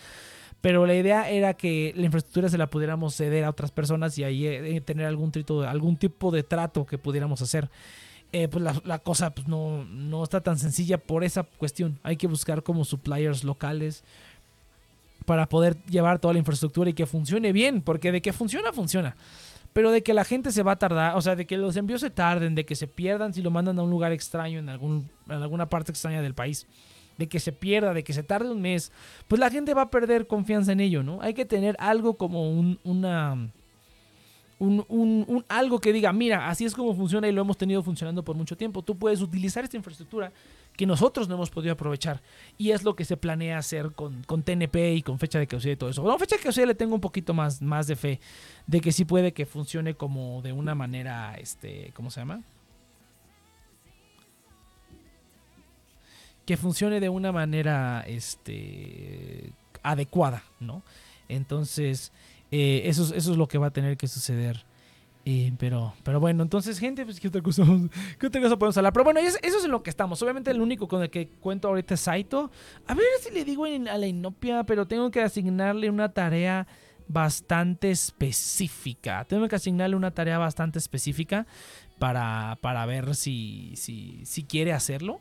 [0.60, 4.26] Pero la idea era que la infraestructura se la pudiéramos ceder a otras personas y
[4.26, 7.70] ahí eh, tener algún, trito, algún tipo de trato que pudiéramos hacer.
[8.34, 12.00] Eh, pues la, la cosa pues no, no está tan sencilla por esa cuestión.
[12.04, 14.04] Hay que buscar como suppliers locales
[15.28, 19.16] para poder llevar toda la infraestructura y que funcione bien, porque de que funciona, funciona.
[19.78, 22.02] Pero de que la gente se va a tardar, o sea, de que los envíos
[22.02, 25.08] se tarden, de que se pierdan si lo mandan a un lugar extraño en, algún,
[25.28, 26.66] en alguna parte extraña del país,
[27.20, 28.92] de que se pierda, de que se tarde un mes,
[29.28, 31.22] pues la gente va a perder confianza en ello, ¿no?
[31.22, 33.52] Hay que tener algo como un, una...
[34.58, 37.84] Un, un- un- algo que diga, mira, así es como funciona y lo hemos tenido
[37.84, 38.82] funcionando por mucho tiempo.
[38.82, 40.32] Tú puedes utilizar esta infraestructura
[40.78, 42.22] que nosotros no hemos podido aprovechar.
[42.58, 45.74] Y es lo que se planea hacer con, con TNP y con fecha de caducidad
[45.74, 46.04] y todo eso.
[46.04, 48.20] Con fecha de caducidad le tengo un poquito más, más de fe
[48.68, 52.42] de que sí puede que funcione como de una manera, este, ¿cómo se llama?
[56.46, 59.52] Que funcione de una manera, este,
[59.84, 60.82] adecuada, ¿no?
[61.28, 62.14] Entonces,
[62.52, 64.64] eh, eso, es- eso es lo que va a tener que suceder.
[65.30, 67.66] Eh, pero, pero bueno, entonces, gente, pues, ¿qué otra cosa,
[68.18, 68.94] ¿qué otra cosa podemos hablar?
[68.94, 70.22] Pero bueno, es- eso es en lo que estamos.
[70.22, 72.50] Obviamente, el único con el que cuento ahorita es Saito.
[72.88, 76.66] A ver si le digo a la Inopia, pero tengo que asignarle una tarea
[77.10, 79.26] bastante específica.
[79.26, 81.46] Tengo que asignarle una tarea bastante específica
[82.00, 85.20] para, para ver si, si, si quiere hacerlo.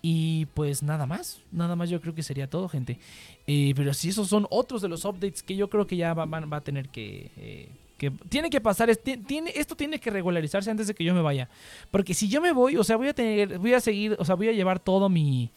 [0.00, 3.00] Y pues nada más, nada más yo creo que sería todo, gente.
[3.48, 6.24] Eh, pero si esos son otros de los updates que yo creo que ya va,
[6.24, 7.32] va- va a tener que...
[7.36, 7.68] eh,
[8.08, 11.50] tiene que pasar, esto tiene que regularizarse antes de que yo me vaya.
[11.90, 14.36] Porque si yo me voy, o sea, voy a tener, voy a seguir, o sea,
[14.36, 15.50] voy a llevar todo mi,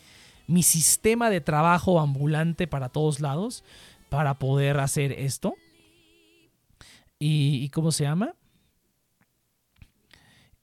[0.48, 3.64] mi sistema de trabajo ambulante para todos lados
[4.10, 5.56] para poder hacer esto.
[7.20, 8.36] ¿Y, y cómo se llama?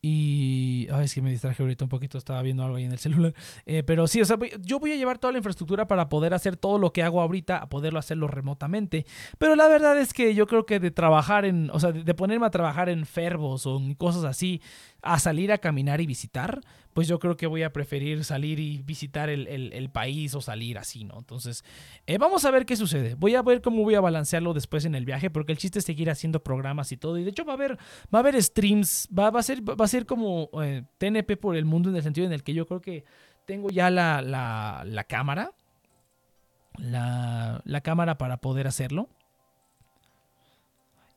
[0.03, 0.89] Y.
[0.91, 3.35] Ay, es que me distraje ahorita un poquito, estaba viendo algo ahí en el celular.
[3.67, 6.57] Eh, pero sí, o sea, yo voy a llevar toda la infraestructura para poder hacer
[6.57, 9.07] todo lo que hago ahorita, a poderlo hacerlo remotamente.
[9.39, 11.71] Pero la verdad es que yo creo que de trabajar en.
[11.71, 14.61] O sea, de, de ponerme a trabajar en fervos o en cosas así,
[15.03, 16.61] a salir a caminar y visitar,
[16.93, 20.79] pues yo creo que voy a preferir salir y visitar el, el- país o salir
[20.79, 21.19] así, ¿no?
[21.19, 21.65] Entonces,
[22.07, 23.15] eh, vamos a ver qué sucede.
[23.15, 25.85] Voy a ver cómo voy a balancearlo después en el viaje, porque el chiste es
[25.85, 27.19] seguir haciendo programas y todo.
[27.19, 27.77] Y de hecho va a haber,
[28.15, 31.57] va a haber streams, va, va a, ser, va a ser como eh, TNP por
[31.57, 33.05] el mundo en el sentido en el que yo creo que
[33.47, 35.53] tengo ya la, la, la cámara.
[36.79, 39.09] La, la cámara para poder hacerlo.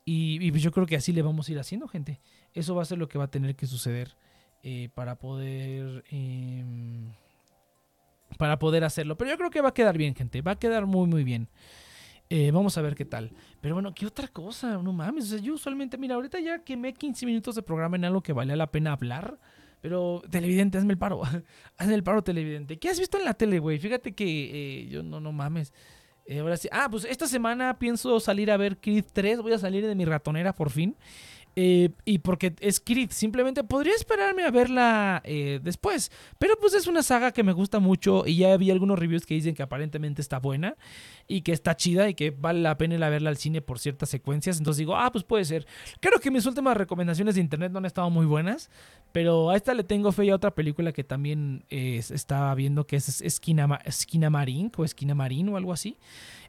[0.05, 2.19] Y, y pues yo creo que así le vamos a ir haciendo, gente.
[2.53, 4.15] Eso va a ser lo que va a tener que suceder
[4.63, 6.03] eh, para poder...
[6.09, 7.11] em,
[8.37, 9.17] para poder hacerlo.
[9.17, 10.41] Pero yo creo que va a quedar bien, gente.
[10.41, 11.49] Va a quedar muy, muy bien.
[12.29, 13.31] Eh, vamos a ver qué tal.
[13.61, 14.77] Pero bueno, ¿qué otra cosa?
[14.77, 15.25] No mames.
[15.25, 18.33] O sea, yo usualmente, mira, ahorita ya quemé 15 minutos de programa en algo que
[18.33, 19.37] valía la pena hablar.
[19.81, 21.21] Pero, televidente, hazme el paro.
[21.77, 22.79] hazme el paro, televidente.
[22.79, 23.77] ¿Qué has visto en la tele, güey?
[23.77, 25.73] Fíjate que eh, yo no, no mames.
[26.39, 26.69] Ahora sí.
[26.71, 29.41] Ah, pues esta semana pienso salir a ver Creed 3.
[29.41, 30.95] Voy a salir de mi ratonera por fin.
[31.55, 36.11] Eh, y porque es Creed, simplemente podría esperarme a verla eh, después.
[36.39, 39.35] Pero pues es una saga que me gusta mucho y ya vi algunos reviews que
[39.35, 40.75] dicen que aparentemente está buena
[41.27, 43.79] y que está chida y que vale la pena ir a verla al cine por
[43.79, 44.57] ciertas secuencias.
[44.57, 45.67] Entonces digo, ah, pues puede ser.
[45.99, 48.69] Creo que mis últimas recomendaciones de internet no han estado muy buenas,
[49.11, 52.87] pero a esta le tengo fe y a otra película que también eh, estaba viendo
[52.87, 55.97] que es Esquina, Esquina Marín o Esquina Marín o algo así.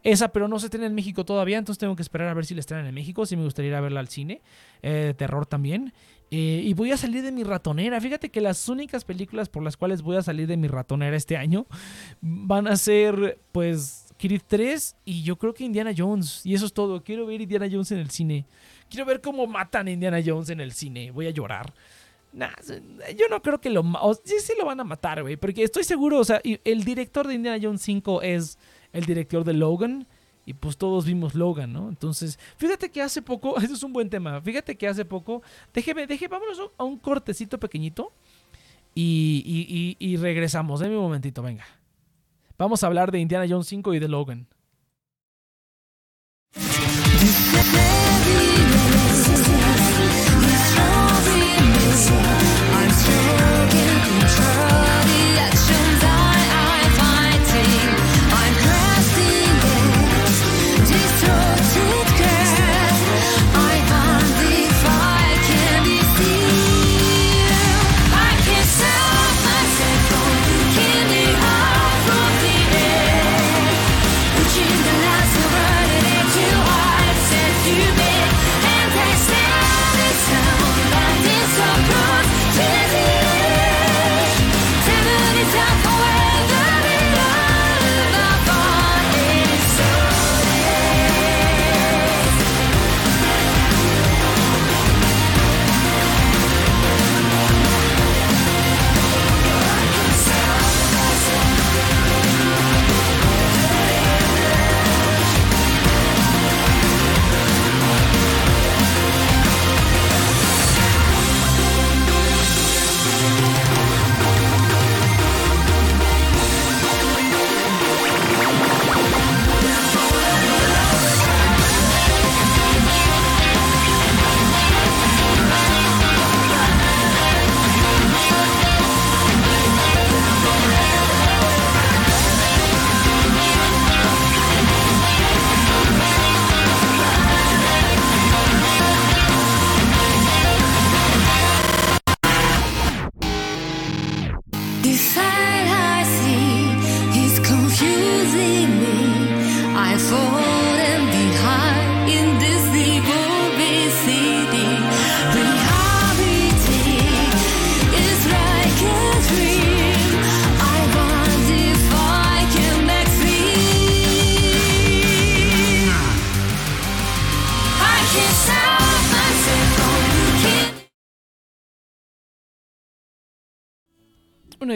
[0.05, 2.55] Esa, pero no se estrena en México todavía, entonces tengo que esperar a ver si
[2.55, 3.25] la estrenan en México.
[3.27, 4.43] Si me gustaría ir a verla al cine.
[4.83, 5.95] Eh, de terror también.
[6.31, 7.99] Eh, y voy a salir de mi ratonera.
[8.01, 11.37] Fíjate que las únicas películas por las cuales voy a salir de mi ratonera este
[11.39, 11.67] año
[12.21, 16.45] van a ser, pues, Creed 3 y yo creo que Indiana Jones.
[16.45, 17.03] Y eso es todo.
[17.03, 18.45] Quiero ver Indiana Jones en el cine.
[18.91, 21.11] Quiero ver cómo matan a Indiana Jones en el cine.
[21.13, 21.73] Voy a llorar.
[22.33, 22.51] Nah,
[23.17, 23.81] yo no creo que lo...
[23.81, 25.37] o- sí, sí lo van a matar, güey.
[25.37, 28.59] Porque estoy seguro, o sea, el director de Indiana Jones 5 es
[28.95, 30.07] el director de Logan.
[30.47, 31.89] Y pues todos vimos Logan, ¿no?
[31.89, 34.41] Entonces, fíjate que hace poco, eso es un buen tema.
[34.41, 35.43] Fíjate que hace poco,
[35.75, 38.13] déjeme, déjeme, vámonos a un cortecito pequeñito.
[38.95, 40.79] Y, y, y, regresamos.
[40.79, 41.67] Deme un momentito, venga.
[42.57, 44.47] Vamos a hablar de Indiana Jones 5 y de Logan.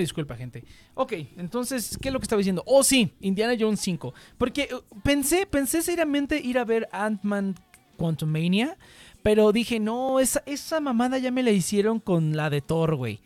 [0.00, 0.64] Disculpa, gente.
[0.94, 2.62] Ok, entonces, ¿qué es lo que estaba diciendo?
[2.66, 4.14] Oh, sí, Indiana Jones 5.
[4.36, 4.68] Porque eh,
[5.02, 7.54] pensé, pensé seriamente ir a ver Ant-Man
[7.96, 8.76] Quantumania.
[9.22, 13.20] Pero dije, no, esa, esa mamada ya me la hicieron con la de Thor, güey.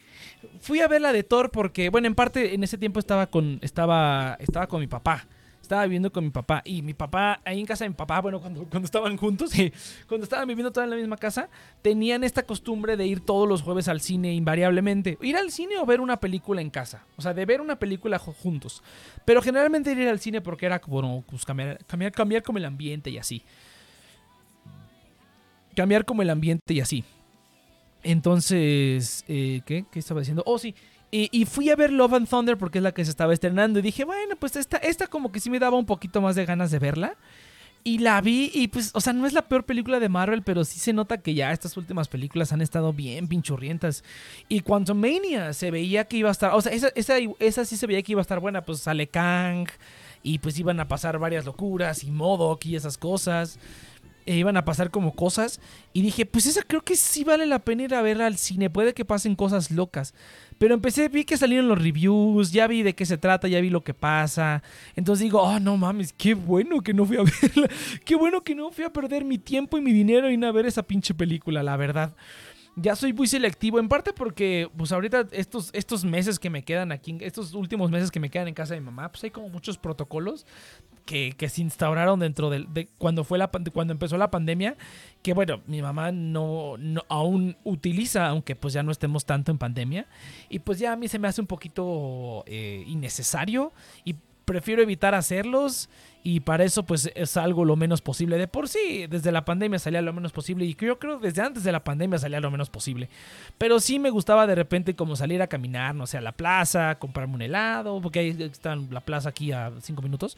[0.61, 3.59] Fui a ver la de Thor porque, bueno, en parte en ese tiempo estaba con,
[3.63, 5.27] estaba, estaba con mi papá.
[5.63, 6.61] Estaba viviendo con mi papá.
[6.65, 9.53] Y mi papá, ahí en casa de mi papá, bueno, cuando, cuando estaban juntos,
[10.09, 11.49] cuando estaban viviendo todos en la misma casa,
[11.81, 15.17] tenían esta costumbre de ir todos los jueves al cine invariablemente.
[15.23, 17.07] Ir al cine o ver una película en casa.
[17.17, 18.83] O sea, de ver una película ju- juntos.
[19.25, 23.09] Pero generalmente ir al cine porque era como pues, cambiar, cambiar, cambiar como el ambiente
[23.11, 23.43] y así.
[25.77, 27.05] Cambiar como el ambiente y así.
[28.03, 29.85] Entonces, eh, ¿qué?
[29.91, 30.43] ¿Qué estaba diciendo?
[30.45, 30.75] Oh, sí.
[31.15, 33.79] Y, fui a ver Love and Thunder porque es la que se estaba estrenando.
[33.79, 36.47] Y dije, bueno, pues esta, esta como que sí me daba un poquito más de
[36.47, 37.19] ganas de verla.
[37.85, 40.65] Y la vi y pues, o sea, no es la peor película de Marvel, pero
[40.65, 44.05] sí se nota que ya estas últimas películas han estado bien pinchurrientas.
[44.49, 47.87] Y Quantumania se veía que iba a estar, o sea, esa, esa, esa sí se
[47.87, 49.69] veía que iba a estar buena, pues sale Kang
[50.23, 53.59] y pues iban a pasar varias locuras y Modok y esas cosas.
[54.25, 55.61] E iban a pasar como cosas.
[55.93, 58.71] Y dije, pues esa creo que sí vale la pena ir a verla al cine.
[58.71, 60.15] Puede que pasen cosas locas.
[60.63, 63.69] Pero empecé, vi que salieron los reviews, ya vi de qué se trata, ya vi
[63.69, 64.63] lo que pasa.
[64.95, 67.69] Entonces digo, oh, no mames, qué bueno que no fui a verla.
[68.05, 70.53] Qué bueno que no fui a perder mi tiempo y mi dinero en ir a
[70.53, 72.15] ver esa pinche película, la verdad.
[72.75, 76.91] Ya soy muy selectivo, en parte porque, pues ahorita estos, estos meses que me quedan
[76.91, 79.51] aquí, estos últimos meses que me quedan en casa de mi mamá, pues hay como
[79.51, 80.47] muchos protocolos
[81.05, 84.77] que, que se instauraron dentro de, cuando fue la cuando empezó la pandemia
[85.23, 89.59] que bueno mi mamá no, no aún utiliza aunque pues ya no estemos tanto en
[89.59, 90.07] pandemia.
[90.49, 93.73] Y pues ya a mí se me hace un poquito eh, innecesario
[94.05, 95.89] y prefiero evitar hacerlos
[96.25, 98.39] y para eso pues es algo lo menos posible.
[98.39, 101.65] De por sí desde la pandemia salía lo menos posible y yo creo desde antes
[101.65, 103.09] de la pandemia salía lo menos posible.
[103.59, 106.99] Pero sí me gustaba de repente como salir a caminar no sé a la plaza
[106.99, 110.37] comprarme un helado porque ahí está la plaza aquí a cinco minutos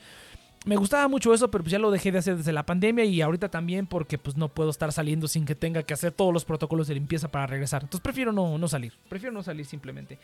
[0.65, 3.21] me gustaba mucho eso, pero pues ya lo dejé de hacer desde la pandemia y
[3.21, 6.45] ahorita también porque pues no puedo estar saliendo sin que tenga que hacer todos los
[6.45, 7.83] protocolos de limpieza para regresar.
[7.83, 10.19] Entonces prefiero no, no salir, prefiero no salir simplemente.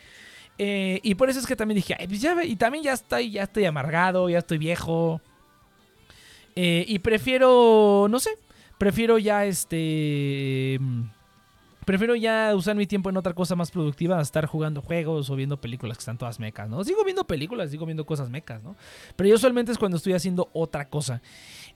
[0.59, 2.93] Eh, y por eso es que también dije, "Ay, pues ya, ve", y también ya
[2.93, 5.21] estoy, ya estoy amargado, ya estoy viejo.
[6.57, 8.31] Eh, y prefiero, no sé,
[8.79, 10.81] prefiero ya este...
[11.91, 15.35] Prefiero ya usar mi tiempo en otra cosa más productiva, a estar jugando juegos o
[15.35, 16.85] viendo películas que están todas mecas, ¿no?
[16.85, 18.77] Sigo viendo películas, sigo viendo cosas mecas, ¿no?
[19.17, 21.21] Pero yo usualmente es cuando estoy haciendo otra cosa.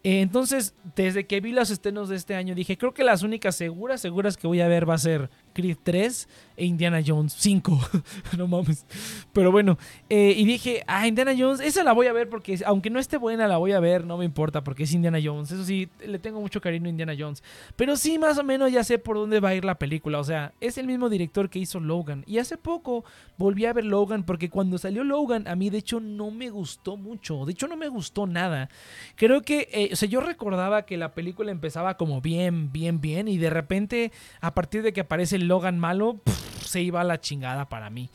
[0.04, 3.56] Eh, entonces, desde que vi los estrenos de este año, dije, creo que las únicas
[3.56, 7.80] seguras, seguras que voy a ver va a ser Creed 3 e Indiana Jones 5.
[8.38, 8.84] no mames.
[9.32, 9.78] Pero bueno,
[10.08, 13.16] eh, y dije, ah, Indiana Jones, esa la voy a ver porque aunque no esté
[13.16, 15.50] buena, la voy a ver, no me importa porque es Indiana Jones.
[15.50, 17.42] Eso sí, le tengo mucho cariño a Indiana Jones.
[17.76, 20.18] Pero sí, más o menos ya sé por dónde va a ir la película.
[20.20, 22.24] O sea, es el mismo director que hizo Logan.
[22.26, 23.04] Y hace poco
[23.36, 26.96] volví a ver Logan porque cuando salió Logan, a mí de hecho no me gustó
[26.96, 27.44] mucho.
[27.44, 28.68] De hecho, no me gustó nada.
[29.16, 33.28] Creo que, eh, o sea, yo recordaba que la película empezaba como bien, bien, bien.
[33.28, 36.20] Y de repente, a partir de que aparece el Logan malo,
[36.64, 38.10] se iba a la chingada para mí.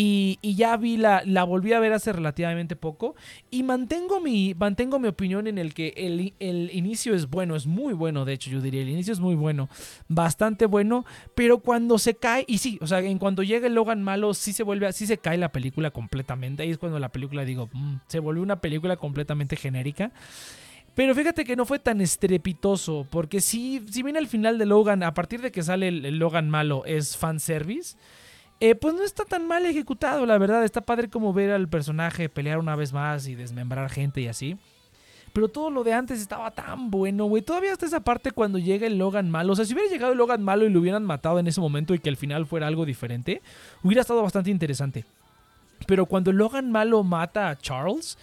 [0.00, 3.16] Y, ya vi la, la volví a ver hace relativamente poco.
[3.50, 7.66] Y mantengo mi, mantengo mi opinión en el que el, el inicio es bueno, es
[7.66, 9.68] muy bueno, de hecho, yo diría, el inicio es muy bueno,
[10.06, 11.04] bastante bueno,
[11.34, 14.52] pero cuando se cae, y sí, o sea, en cuanto llega el Logan malo, sí
[14.52, 16.62] se vuelve, sí se cae la película completamente.
[16.62, 20.12] Ahí es cuando la película digo, "Mm", se volvió una película completamente genérica.
[20.98, 25.04] Pero fíjate que no fue tan estrepitoso, porque si, si bien al final de Logan,
[25.04, 27.96] a partir de que sale el, el Logan malo, es fanservice,
[28.58, 30.64] eh, pues no está tan mal ejecutado, la verdad.
[30.64, 34.56] Está padre como ver al personaje pelear una vez más y desmembrar gente y así.
[35.32, 37.42] Pero todo lo de antes estaba tan bueno, güey.
[37.42, 39.52] Todavía hasta esa parte cuando llega el Logan malo.
[39.52, 41.94] O sea, si hubiera llegado el Logan malo y lo hubieran matado en ese momento
[41.94, 43.40] y que al final fuera algo diferente,
[43.84, 45.04] hubiera estado bastante interesante.
[45.86, 48.18] Pero cuando el Logan malo mata a Charles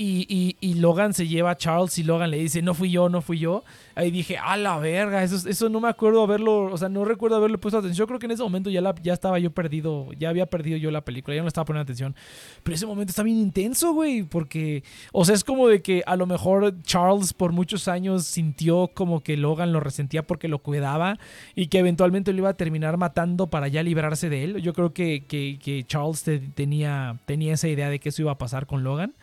[0.00, 3.38] y, Logan se lleva a Charles y Logan le dice, no fui yo, no fui
[3.40, 3.64] yo.
[3.96, 7.36] Ahí dije, a la verga, eso, eso no me acuerdo haberlo, o sea, no recuerdo
[7.36, 7.98] haberle puesto atención.
[7.98, 10.92] Yo creo que en ese momento ya, ya estaba yo perdido, ya había perdido yo
[10.92, 12.14] la película, ya no le estaba poniendo atención.
[12.62, 16.14] Pero ese momento está bien intenso, güey, porque, o sea, es como de que a
[16.14, 21.18] lo mejor Charles por muchos años sintió como que Logan lo resentía porque lo cuidaba
[21.56, 24.62] y que eventualmente lo iba a terminar matando para ya librarse de él.
[24.62, 28.38] Yo creo que, que- Charles te- tenía, tenía esa idea de que eso iba a
[28.38, 29.14] pasar con Logan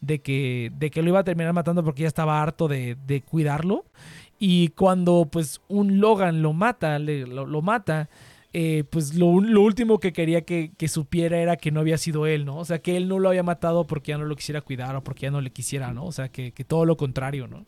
[0.00, 3.22] de que, de que lo iba a terminar matando porque ya estaba harto de, de
[3.22, 3.84] cuidarlo.
[4.38, 8.08] Y cuando pues un Logan lo mata, le- lo, lo mata,
[8.52, 12.26] eh, pues lo, lo último que quería que, que supiera era que no había sido
[12.26, 12.56] él, ¿no?
[12.58, 15.02] O sea, que él no lo había matado porque ya no lo quisiera cuidar o
[15.04, 16.04] porque ya no le quisiera, ¿no?
[16.06, 17.64] O sea, que, que todo lo contrario, ¿no?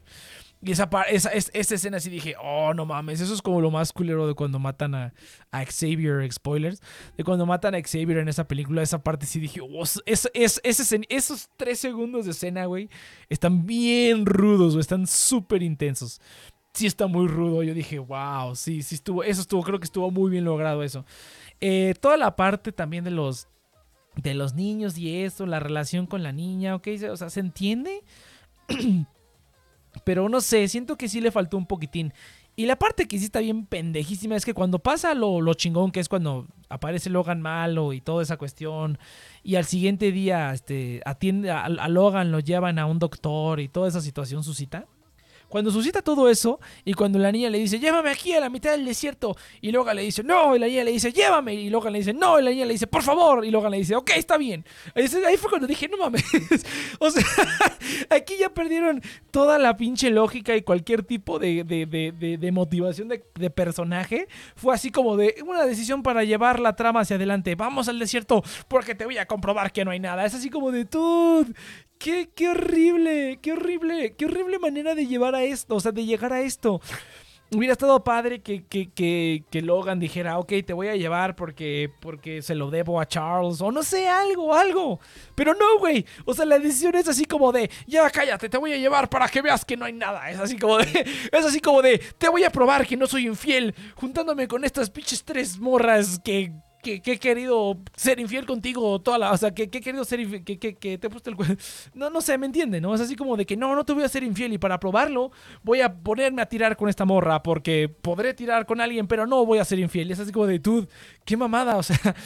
[0.61, 3.71] Y esa, esa, es- esa escena sí dije, oh, no mames, eso es como lo
[3.71, 5.15] más culero de cuando matan a,
[5.53, 6.81] a Xavier, spoilers,
[7.17, 10.61] de cuando matan a Xavier en esa película, esa parte sí dije, oh, es, es-
[10.65, 12.89] es- esos tres segundos de escena, güey,
[13.29, 16.21] están bien rudos, güey, están súper intensos.
[16.75, 20.11] Sí está muy rudo, yo dije, wow, sí, sí estuvo, eso estuvo, creo que estuvo
[20.11, 21.05] muy bien logrado eso.
[21.61, 23.47] Eh, toda la parte también de los,
[24.17, 28.03] de los niños y esto, la relación con la niña, ok, o sea, ¿se entiende?
[30.09, 32.15] Pero no sé, siento que sí le faltó un poquitín.
[32.57, 35.91] Y la parte que sí está bien pendejísima es que cuando pasa lo, lo chingón,
[35.91, 38.99] que es cuando aparece Logan malo y toda esa cuestión,
[39.43, 43.87] y al siguiente día este, atiende a, Logan, lo llevan a un doctor y toda
[43.87, 44.87] esa situación suscita.
[45.49, 48.73] Cuando suscita todo eso, y cuando la niña le dice, llévame aquí a la mitad
[48.73, 51.93] del desierto, y Logan le dice, no, y la niña le dice, llévame, y Logan
[51.93, 54.11] le dice, no, y la niña le dice, por favor, y Logan le dice, ok,
[54.17, 54.65] está bien.
[54.95, 56.25] Ahí fue cuando dije, no mames.
[56.99, 57.25] o sea,
[58.11, 63.09] aquí ya perdieron toda la pinche lógica y cualquier tipo de, de- de- de- motivación
[63.09, 64.27] de personaje.
[64.57, 67.55] Fue así como de una decisión para llevar la trama hacia adelante.
[67.55, 70.25] Vamos al desierto porque te voy a comprobar que no hay nada.
[70.25, 71.47] Es así como de, tú.
[71.99, 76.05] Qué, qué horrible, qué horrible, qué horrible manera de llevar a esto, o sea, de
[76.05, 76.81] llegar a esto.
[77.51, 81.91] Hubiera estado padre que, que, que, que Logan dijera, ok, te voy a llevar porque,
[82.01, 85.01] porque se lo debo a Charles, o no sé, algo, algo.
[85.35, 86.05] Pero no, güey.
[86.27, 89.29] O sea, la decisión es así como de, ya cállate, te voy a llevar para
[89.29, 90.31] que veas que no hay nada.
[90.31, 90.85] Es así como de,
[91.33, 94.91] es así como de, te voy a probar que no soy infiel, juntándome con estas
[94.91, 96.53] pinches tres morras que,
[97.01, 100.45] que, he querido ser infiel contigo toda la, o sea, que, he querido ser infiel,
[100.45, 101.59] que, que, te he puesto el cue-
[101.95, 102.81] No, no sé, ¿me entiende?
[102.81, 102.95] ¿No?
[102.95, 105.31] Es así como de que no, no te voy a ser infiel y para probarlo
[105.63, 109.45] voy a ponerme a tirar con esta morra porque podré tirar con alguien, pero no
[109.45, 110.09] voy a ser infiel.
[110.09, 110.87] Y es así como de, tú,
[111.25, 111.99] qué mamada, o sea...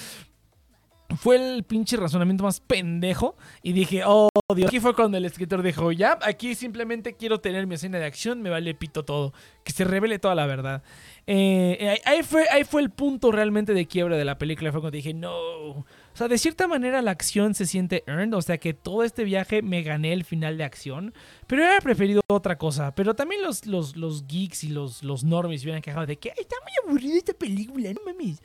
[1.16, 5.62] Fue el pinche razonamiento más pendejo y dije, oh Dios, aquí fue cuando el escritor
[5.62, 9.32] dijo, ya, aquí simplemente quiero tener mi escena de acción, me vale pito todo,
[9.64, 10.82] que se revele toda la verdad.
[11.26, 14.80] Eh, eh, ahí, fue, ahí fue el punto realmente de quiebre de la película, fue
[14.80, 15.30] cuando dije, no.
[15.32, 19.24] O sea, de cierta manera la acción se siente earned, o sea que todo este
[19.24, 21.14] viaje me gané el final de acción,
[21.46, 22.94] pero hubiera preferido otra cosa.
[22.94, 26.36] Pero también los, los, los geeks y los, los normies hubieran quejado de que "Ay,
[26.40, 28.42] está muy aburrida esta película, no mames.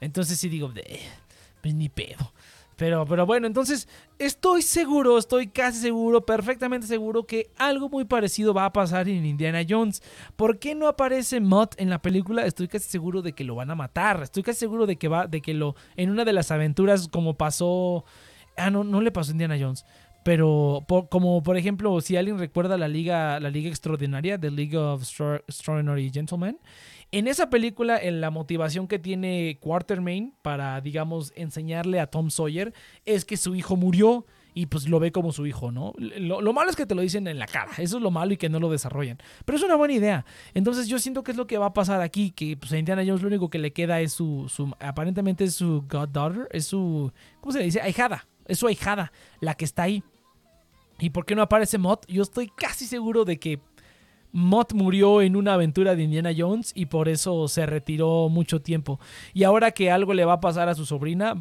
[0.00, 0.72] Entonces sí digo,
[1.62, 2.32] pues ni pedo.
[2.78, 3.88] Pero, pero bueno, entonces
[4.20, 9.26] estoy seguro, estoy casi seguro, perfectamente seguro que algo muy parecido va a pasar en
[9.26, 10.00] Indiana Jones.
[10.36, 12.46] ¿Por qué no aparece Mott en la película?
[12.46, 14.22] Estoy casi seguro de que lo van a matar.
[14.22, 17.34] Estoy casi seguro de que va, de que lo, en una de las aventuras como
[17.34, 18.04] pasó,
[18.56, 19.84] ah no, no le pasó a Indiana Jones.
[20.22, 24.76] Pero por- como por ejemplo, si alguien recuerda la liga, la liga extraordinaria, The League
[24.76, 26.58] of Extra- Extraordinary Gentlemen,
[27.10, 32.74] en esa película, en la motivación que tiene Quartermain para, digamos, enseñarle a Tom Sawyer
[33.06, 35.94] es que su hijo murió y pues lo ve como su hijo, ¿no?
[35.98, 38.32] Lo, lo malo es que te lo dicen en la cara, eso es lo malo
[38.32, 39.18] y que no lo desarrollan.
[39.44, 40.24] Pero es una buena idea.
[40.52, 43.04] Entonces yo siento que es lo que va a pasar aquí, que pues a Indiana
[43.06, 47.12] Jones lo único que le queda es su, su aparentemente es su goddaughter, es su,
[47.40, 47.80] ¿cómo se le dice?
[47.80, 50.02] Ahijada, es su ahijada, la que está ahí.
[50.98, 52.04] ¿Y por qué no aparece Mott?
[52.08, 53.60] Yo estoy casi seguro de que
[54.32, 59.00] Mott murió en una aventura de Indiana Jones y por eso se retiró mucho tiempo.
[59.32, 61.34] Y ahora que algo le va a pasar a su sobrina,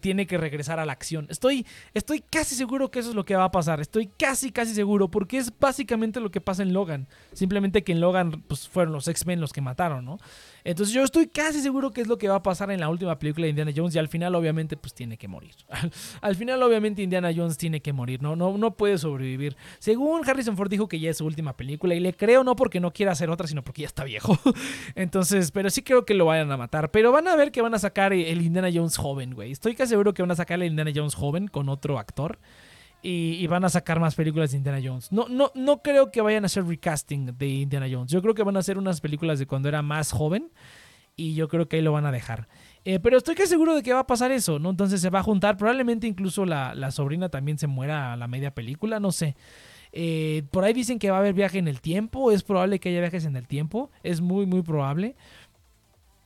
[0.00, 1.26] tiene que regresar a la acción.
[1.30, 3.80] Estoy, estoy casi seguro que eso es lo que va a pasar.
[3.80, 7.08] Estoy casi, casi seguro porque es básicamente lo que pasa en Logan.
[7.32, 10.18] Simplemente que en Logan pues, fueron los X-Men los que mataron, ¿no?
[10.64, 13.18] Entonces yo estoy casi seguro que es lo que va a pasar en la última
[13.18, 15.54] película de Indiana Jones y al final obviamente pues tiene que morir.
[15.68, 19.56] Al, al final obviamente Indiana Jones tiene que morir, no, no, no puede sobrevivir.
[19.78, 22.80] Según Harrison Ford dijo que ya es su última película y le creo no porque
[22.80, 24.38] no quiera hacer otra, sino porque ya está viejo.
[24.94, 26.90] Entonces, pero sí creo que lo vayan a matar.
[26.90, 29.52] Pero van a ver que van a sacar el Indiana Jones joven, güey.
[29.52, 32.38] Estoy casi seguro que van a sacar el Indiana Jones joven con otro actor.
[33.02, 35.12] Y, y van a sacar más películas de Indiana Jones.
[35.12, 38.10] No, no, no creo que vayan a hacer recasting de Indiana Jones.
[38.10, 40.50] Yo creo que van a hacer unas películas de cuando era más joven.
[41.14, 42.48] Y yo creo que ahí lo van a dejar.
[42.86, 44.70] Eh, pero estoy casi seguro de que va a pasar eso, ¿no?
[44.70, 45.58] Entonces se va a juntar.
[45.58, 49.36] Probablemente incluso la, la sobrina también se muera a la media película, no sé.
[49.96, 52.32] Eh, por ahí dicen que va a haber viaje en el tiempo.
[52.32, 53.90] Es probable que haya viajes en el tiempo.
[54.02, 55.14] Es muy, muy probable.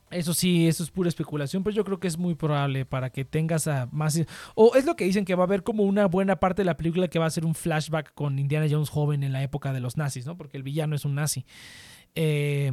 [0.09, 3.25] Eso sí, eso es pura especulación, pero yo creo que es muy probable para que
[3.25, 4.19] tengas a más...
[4.55, 6.77] O es lo que dicen que va a haber como una buena parte de la
[6.77, 9.81] película que va a ser un flashback con Indiana Jones joven en la época de
[9.81, 10.35] los nazis, ¿no?
[10.35, 11.45] Porque el villano es un nazi.
[12.15, 12.71] Eh,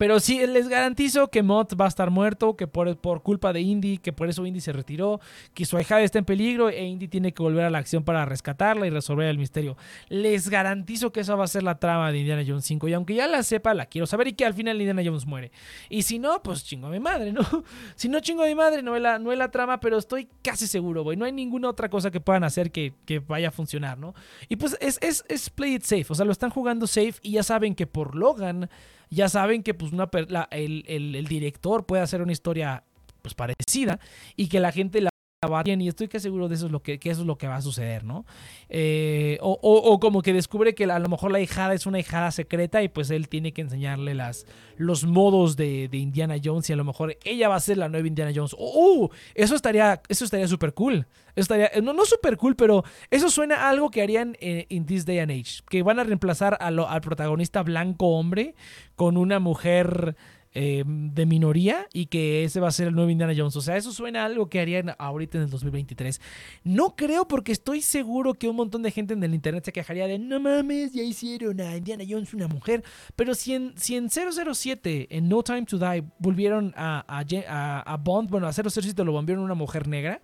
[0.00, 3.60] Pero sí, les garantizo que Mott va a estar muerto, que por, por culpa de
[3.60, 5.20] Indy, que por eso Indy se retiró,
[5.52, 8.24] que su ahijada está en peligro e Indy tiene que volver a la acción para
[8.24, 9.76] rescatarla y resolver el misterio.
[10.08, 13.14] Les garantizo que esa va a ser la trama de Indiana Jones 5 y aunque
[13.14, 15.52] ya la sepa, la quiero saber y que al final Indiana Jones muere.
[15.90, 17.42] Y si no, pues chingo a mi madre, ¿no?
[17.94, 20.28] Si no chingo a mi madre, no es la, no es la trama, pero estoy
[20.40, 21.18] casi seguro, güey.
[21.18, 24.14] No hay ninguna otra cosa que puedan hacer que, que vaya a funcionar, ¿no?
[24.48, 27.32] Y pues es, es, es play it safe, o sea, lo están jugando safe y
[27.32, 28.70] ya saben que por Logan
[29.10, 32.84] ya saben que pues una la- el, el- el director puede hacer una historia
[33.22, 34.00] pues parecida
[34.36, 35.09] y que la gente la
[35.42, 37.62] y estoy que seguro de eso es lo que, eso es lo que va a
[37.62, 38.26] suceder, ¿no?
[38.68, 42.30] Eh, o, o- como que descubre que a lo mejor la hijada es una hijada
[42.30, 44.44] secreta y pues él tiene que enseñarle las,
[44.76, 47.88] los modos de, de Indiana Jones y a lo mejor ella va a ser la
[47.88, 48.54] nueva Indiana Jones.
[48.58, 49.06] ¡Oh!
[49.08, 51.06] oh, eso estaría eso estaría súper cool.
[51.34, 54.84] Eso estaría, no, no súper cool, pero eso suena a algo que harían en in
[54.84, 55.62] this day and age.
[55.70, 58.54] Que van a reemplazar al protagonista blanco hombre
[58.94, 60.16] con una mujer
[60.52, 63.54] eh, de minoría y que ese va a ser el nuevo Indiana Jones.
[63.54, 66.20] O sea, eso suena a algo que harían ahorita en el 2023.
[66.64, 70.08] No creo porque estoy seguro que un montón de gente en el internet se quejaría
[70.08, 72.82] de no mames, ya hicieron a Indiana Jones una mujer.
[73.14, 77.96] Pero si en, si en 007, en No Time to Die, volvieron a, a, a
[77.96, 80.20] Bond, bueno, a 007 lo volvieron una mujer negra,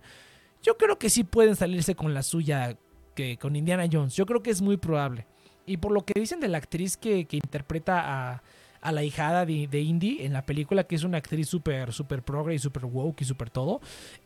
[0.61, 2.77] yo creo que sí pueden salirse con la suya
[3.15, 4.13] que con Indiana Jones.
[4.15, 5.25] Yo creo que es muy probable.
[5.65, 8.43] Y por lo que dicen de la actriz que, que interpreta a,
[8.87, 12.23] a la hijada de, de Indy en la película, que es una actriz súper, súper
[12.23, 13.81] progre y súper woke y súper todo,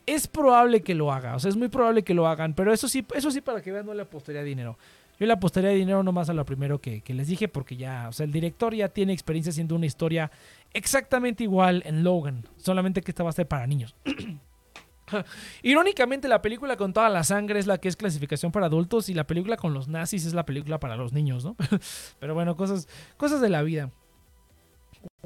[0.05, 1.35] es probable que lo haga.
[1.35, 2.53] O sea, es muy probable que lo hagan.
[2.53, 4.77] Pero eso sí, eso sí, para que vean, no le apostaría dinero.
[5.19, 8.23] Yo le apostaría dinero nomás a lo primero que, les dije, porque ya, o sea,
[8.23, 10.29] el director ya tiene experiencia haciendo una historia
[10.73, 13.95] exactamente igual en Logan, solamente que esta va a ser para niños.
[15.63, 19.15] Irónicamente, la película con toda la sangre es la que es clasificación para adultos y
[19.15, 21.55] la película con los nazis es la película para los niños, ¿no?
[22.19, 22.87] Pero bueno, cosas,
[23.17, 23.91] cosas de la vida.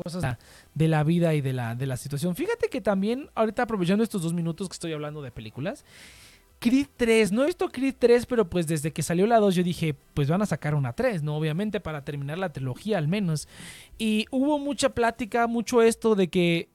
[0.04, 0.38] Cosas
[0.74, 2.36] de la- vida y de la, de la situación.
[2.36, 5.86] Fíjate que también, ahorita aprovechando estos dos minutos que estoy hablando de películas,
[6.60, 9.64] Creed 3, no he visto Creed 3, pero pues desde que salió la 2 yo
[9.64, 11.36] dije, pues van a sacar una 3, ¿no?
[11.38, 13.48] Obviamente para terminar la trilogía al menos.
[13.98, 16.70] Y hubo mucha plática, mucho esto de que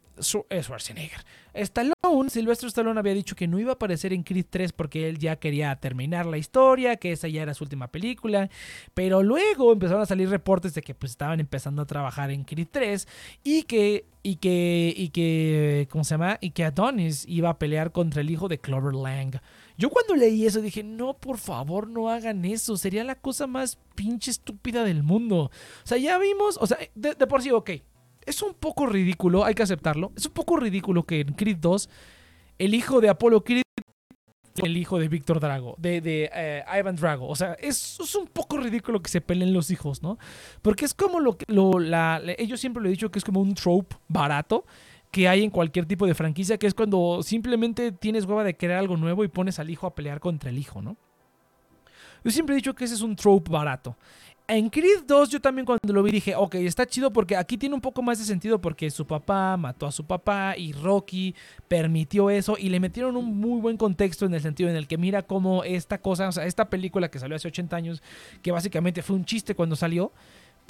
[0.50, 4.72] eh, Schwarzenegger, Stallone, Sylvester Stallone había dicho que no iba a aparecer en Creed 3
[4.72, 8.50] porque él ya quería terminar la historia, que esa ya era su última película,
[8.94, 12.68] pero luego empezaron a salir reportes de que pues estaban empezando a trabajar en Creed
[12.70, 13.06] 3
[13.44, 16.38] y que y que y que ¿cómo se llama?
[16.40, 19.40] y que Adonis iba a pelear contra el hijo de Clover Lang.
[19.78, 23.78] Yo cuando leí eso dije, "No, por favor, no hagan eso, sería la cosa más
[23.94, 27.70] pinche estúpida del mundo." O sea, ya vimos, o sea, de, de por sí, ok.
[28.26, 30.12] Es un poco ridículo, hay que aceptarlo.
[30.16, 31.88] Es un poco ridículo que en Creed 2
[32.58, 33.62] el hijo de Apolo Creed
[34.56, 37.28] el hijo de Víctor Drago, de, de eh, Ivan Drago.
[37.28, 40.18] O sea, es, un poco ridículo que se peleen los hijos, ¿no?
[40.60, 43.24] Porque es como lo que lo, la, la- ellos siempre lo he dicho que es
[43.24, 44.64] como un trope barato
[45.10, 48.78] que hay en cualquier tipo de franquicia, que es cuando simplemente tienes hueva de crear
[48.78, 50.96] algo nuevo y pones al hijo a pelear contra el hijo, ¿no?
[52.22, 53.96] Yo siempre he dicho que ese es un trope barato.
[54.52, 57.72] En Creed 2 yo también cuando lo vi dije, ok, está chido porque aquí tiene
[57.72, 61.36] un poco más de sentido porque su papá mató a su papá y Rocky
[61.68, 64.98] permitió eso y le metieron un muy buen contexto en el sentido en el que
[64.98, 68.02] mira cómo esta cosa, o sea, esta película que salió hace 80 años,
[68.42, 70.10] que básicamente fue un chiste cuando salió,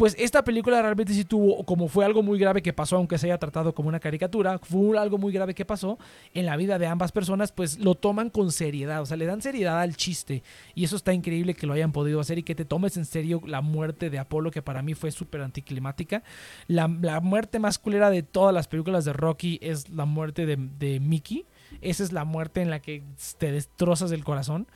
[0.00, 3.26] pues esta película realmente sí tuvo, como fue algo muy grave que pasó, aunque se
[3.26, 5.98] haya tratado como una caricatura, fue algo muy grave que pasó
[6.32, 9.42] en la vida de ambas personas, pues lo toman con seriedad, o sea, le dan
[9.42, 10.42] seriedad al chiste.
[10.74, 13.42] Y eso está increíble que lo hayan podido hacer y que te tomes en serio
[13.44, 16.22] la muerte de Apolo, que para mí fue súper anticlimática.
[16.66, 20.56] La, la muerte más culera de todas las películas de Rocky es la muerte de,
[20.56, 21.44] de Mickey.
[21.82, 23.02] Esa es la muerte en la que
[23.36, 24.66] te destrozas el corazón.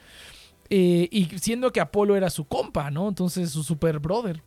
[0.68, 3.09] Eh, y siendo que Apolo era su compa, ¿no?
[3.09, 4.43] Entonces, su super brother.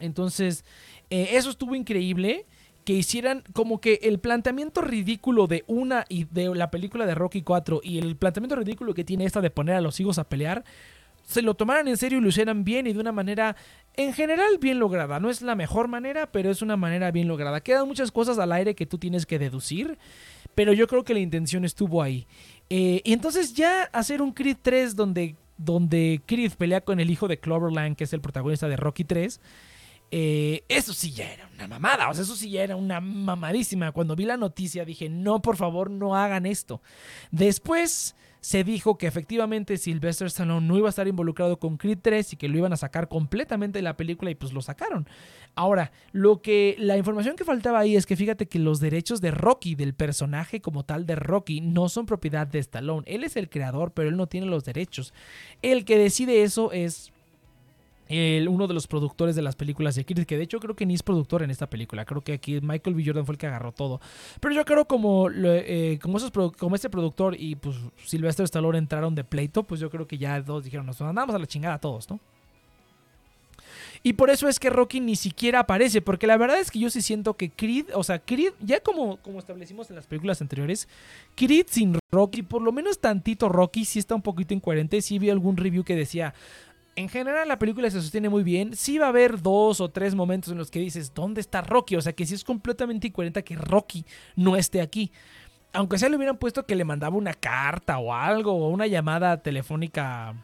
[0.00, 0.64] Entonces,
[1.10, 2.46] eh, eso estuvo increíble.
[2.84, 7.42] Que hicieran como que el planteamiento ridículo de una y de la película de Rocky
[7.42, 10.64] 4 y el planteamiento ridículo que tiene esta de poner a los hijos a pelear,
[11.28, 13.54] se lo tomaran en serio y lo hicieran bien y de una manera
[13.94, 15.20] en general bien lograda.
[15.20, 17.60] No es la mejor manera, pero es una manera bien lograda.
[17.60, 19.98] Quedan muchas cosas al aire que tú tienes que deducir,
[20.54, 22.26] pero yo creo que la intención estuvo ahí.
[22.70, 27.28] Eh, y entonces ya hacer un Creed 3 donde, donde Creed pelea con el hijo
[27.28, 29.38] de Cloverland, que es el protagonista de Rocky 3.
[30.10, 33.92] Eh, eso sí ya era una mamada, o sea, eso sí ya era una mamadísima.
[33.92, 36.80] Cuando vi la noticia dije, no, por favor, no hagan esto.
[37.30, 42.32] Después se dijo que efectivamente Sylvester Stallone no iba a estar involucrado con Creed 3
[42.32, 45.08] y que lo iban a sacar completamente de la película y pues lo sacaron.
[45.54, 49.32] Ahora, lo que la información que faltaba ahí es que fíjate que los derechos de
[49.32, 53.02] Rocky, del personaje como tal de Rocky, no son propiedad de Stallone.
[53.06, 55.12] Él es el creador, pero él no tiene los derechos.
[55.60, 57.12] El que decide eso es
[58.08, 60.86] el- uno de los productores de las películas de Creed, que de hecho creo que
[60.86, 63.04] ni es productor en esta película, creo que aquí Michael B.
[63.04, 64.00] Jordan fue el que agarró todo.
[64.40, 69.14] Pero yo creo como, eh, como, esos, como este productor y pues Sylvester Stallone entraron
[69.14, 72.08] de pleito, pues yo creo que ya dos dijeron, nos mandamos a la chingada todos,
[72.10, 72.18] ¿no?
[74.04, 76.88] Y por eso es que Rocky ni siquiera aparece, porque la verdad es que yo
[76.88, 80.88] sí siento que Creed, o sea, Creed, ya como, como establecimos en las películas anteriores,
[81.34, 85.02] Creed sin Rocky, por lo menos tantito Rocky, sí está un poquito incoherente.
[85.02, 86.32] Sí vi algún review que decía,
[86.98, 90.16] en general la película se sostiene muy bien, sí va a haber dos o tres
[90.16, 91.94] momentos en los que dices, ¿dónde está Rocky?
[91.94, 95.12] O sea, que sí es completamente incoherente que Rocky no esté aquí.
[95.72, 99.40] Aunque sea le hubieran puesto que le mandaba una carta o algo, o una llamada
[99.42, 100.34] telefónica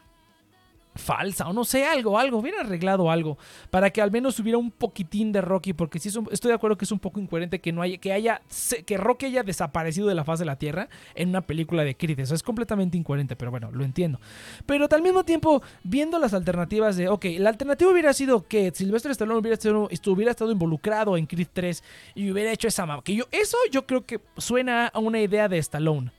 [0.95, 3.37] falsa o no sé, algo, algo, hubiera arreglado algo
[3.69, 6.85] para que al menos hubiera un poquitín de Rocky, porque sí estoy de acuerdo que
[6.85, 8.41] es un poco incoherente que no haya, que haya,
[8.85, 12.19] que Rocky haya desaparecido de la faz de la Tierra en una película de Creed,
[12.19, 14.19] eso es completamente incoherente, pero bueno, lo entiendo.
[14.65, 19.11] Pero al mismo tiempo, viendo las alternativas de, ok, la alternativa hubiera sido que Sylvester
[19.11, 21.83] Stallone hubiera estado, hubiera estado involucrado en Creed 3
[22.15, 25.49] y hubiera hecho esa mamá, que yo, eso yo creo que suena a una idea
[25.49, 26.11] de Stallone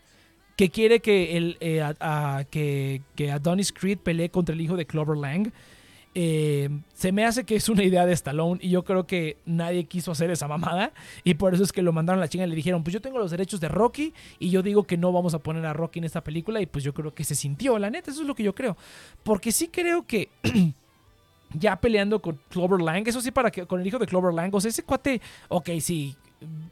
[0.57, 4.77] que quiere que, el, eh, a- a- que, que Adonis Creed pelee contra el hijo
[4.77, 5.53] de Clover Lang.
[6.19, 9.85] Eh, se me hace que es una idea de Stallone y yo creo que nadie
[9.85, 10.95] quiso hacer esa mamada
[11.25, 13.03] y por eso es que lo mandaron a la chinga y le dijeron pues yo
[13.03, 15.99] tengo los derechos de Rocky y yo digo que no vamos a poner a Rocky
[15.99, 18.35] en esta película y pues yo creo que se sintió, la neta, eso es lo
[18.35, 18.79] que yo creo.
[19.25, 20.31] Porque sí creo que
[21.53, 24.55] ya peleando con Clover Lang, eso sí para que con el hijo de Clover Lang,
[24.55, 26.17] o sea, ese cuate, ok, sí,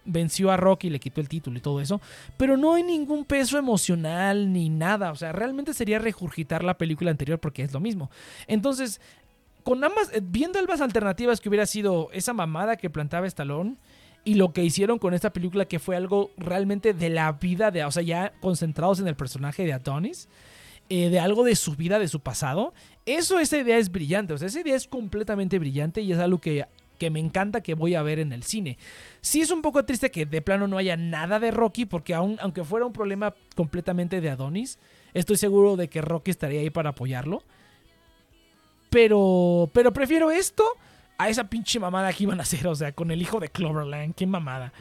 [0.04, 2.00] venció a Rocky, le quitó el título y todo eso,
[2.36, 7.10] pero no hay ningún peso emocional ni nada, o sea, realmente sería regurgitar la película
[7.10, 8.10] anterior porque es lo mismo.
[8.46, 9.00] Entonces,
[9.62, 13.76] con ambas, eh, viendo ambas alternativas que hubiera sido esa mamada que plantaba Stallone
[14.24, 17.84] y lo que hicieron con esta película que fue algo realmente de la vida de,
[17.84, 20.28] o sea, ya concentrados en el personaje de Adonis,
[20.90, 22.74] eh, de algo de su vida, de su pasado,
[23.06, 26.38] eso, esa idea es brillante, o sea, esa idea es completamente brillante y es algo
[26.38, 26.66] que,
[26.98, 28.78] que me encanta que voy a ver en el cine.
[29.20, 32.38] Sí es un poco triste que de plano no haya nada de Rocky, porque aun,
[32.40, 34.78] aunque fuera un problema completamente de Adonis,
[35.12, 37.42] estoy seguro de que Rocky estaría ahí para apoyarlo.
[38.90, 40.64] Pero, pero prefiero esto
[41.18, 44.14] a esa pinche mamada que iban a hacer, o sea, con el hijo de Cloverland,
[44.14, 44.72] qué mamada.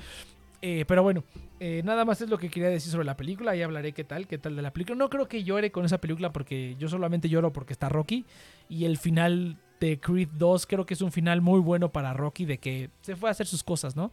[0.61, 1.25] Eh, pero bueno,
[1.59, 3.51] eh, nada más es lo que quería decir sobre la película.
[3.51, 4.95] Ahí hablaré qué tal, qué tal de la película.
[4.95, 8.25] No creo que llore con esa película porque yo solamente lloro porque está Rocky.
[8.69, 12.45] Y el final de Creed 2 creo que es un final muy bueno para Rocky
[12.45, 14.11] de que se fue a hacer sus cosas, ¿no?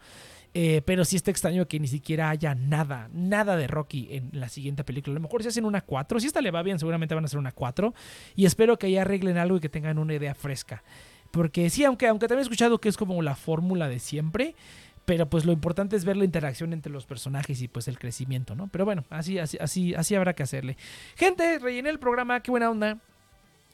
[0.52, 4.48] Eh, pero sí está extraño que ni siquiera haya nada, nada de Rocky en la
[4.48, 5.14] siguiente película.
[5.14, 7.26] A lo mejor si hacen una 4, si esta le va bien, seguramente van a
[7.26, 7.94] hacer una 4.
[8.34, 10.82] Y espero que ahí arreglen algo y que tengan una idea fresca.
[11.30, 14.56] Porque sí, aunque, aunque también he escuchado que es como la fórmula de siempre,
[15.04, 18.56] pero pues lo importante es ver la interacción entre los personajes y pues el crecimiento,
[18.56, 18.68] ¿no?
[18.68, 20.76] Pero bueno, así, así, así, así habrá que hacerle.
[21.14, 22.98] Gente, rellené el programa, qué buena onda.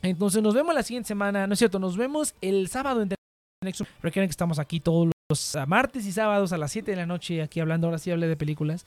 [0.03, 1.79] Entonces nos vemos la siguiente semana, ¿no es cierto?
[1.79, 3.11] Nos vemos el sábado en
[3.65, 3.89] Nexus.
[4.03, 7.43] Recuerden que estamos aquí todos los martes y sábados a las 7 de la noche,
[7.43, 8.87] aquí hablando, ahora sí hablé de películas,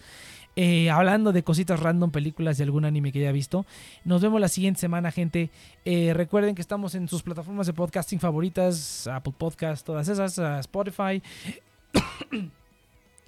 [0.55, 3.65] eh, hablando de cositas random, películas de algún anime que haya visto.
[4.05, 5.49] Nos vemos la siguiente semana, gente.
[5.83, 11.21] Eh, recuerden que estamos en sus plataformas de podcasting favoritas, Apple Podcast, todas esas, Spotify.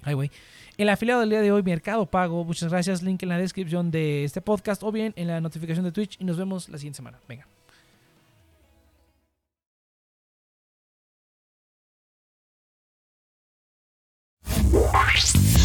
[0.02, 0.30] Ay, güey.
[0.78, 2.44] El afiliado del día de hoy, Mercado Pago.
[2.44, 3.02] Muchas gracias.
[3.02, 6.16] Link en la descripción de este podcast o bien en la notificación de Twitch.
[6.18, 7.20] Y nos vemos la siguiente semana.
[7.28, 7.51] Venga.
[14.72, 15.61] Yeah.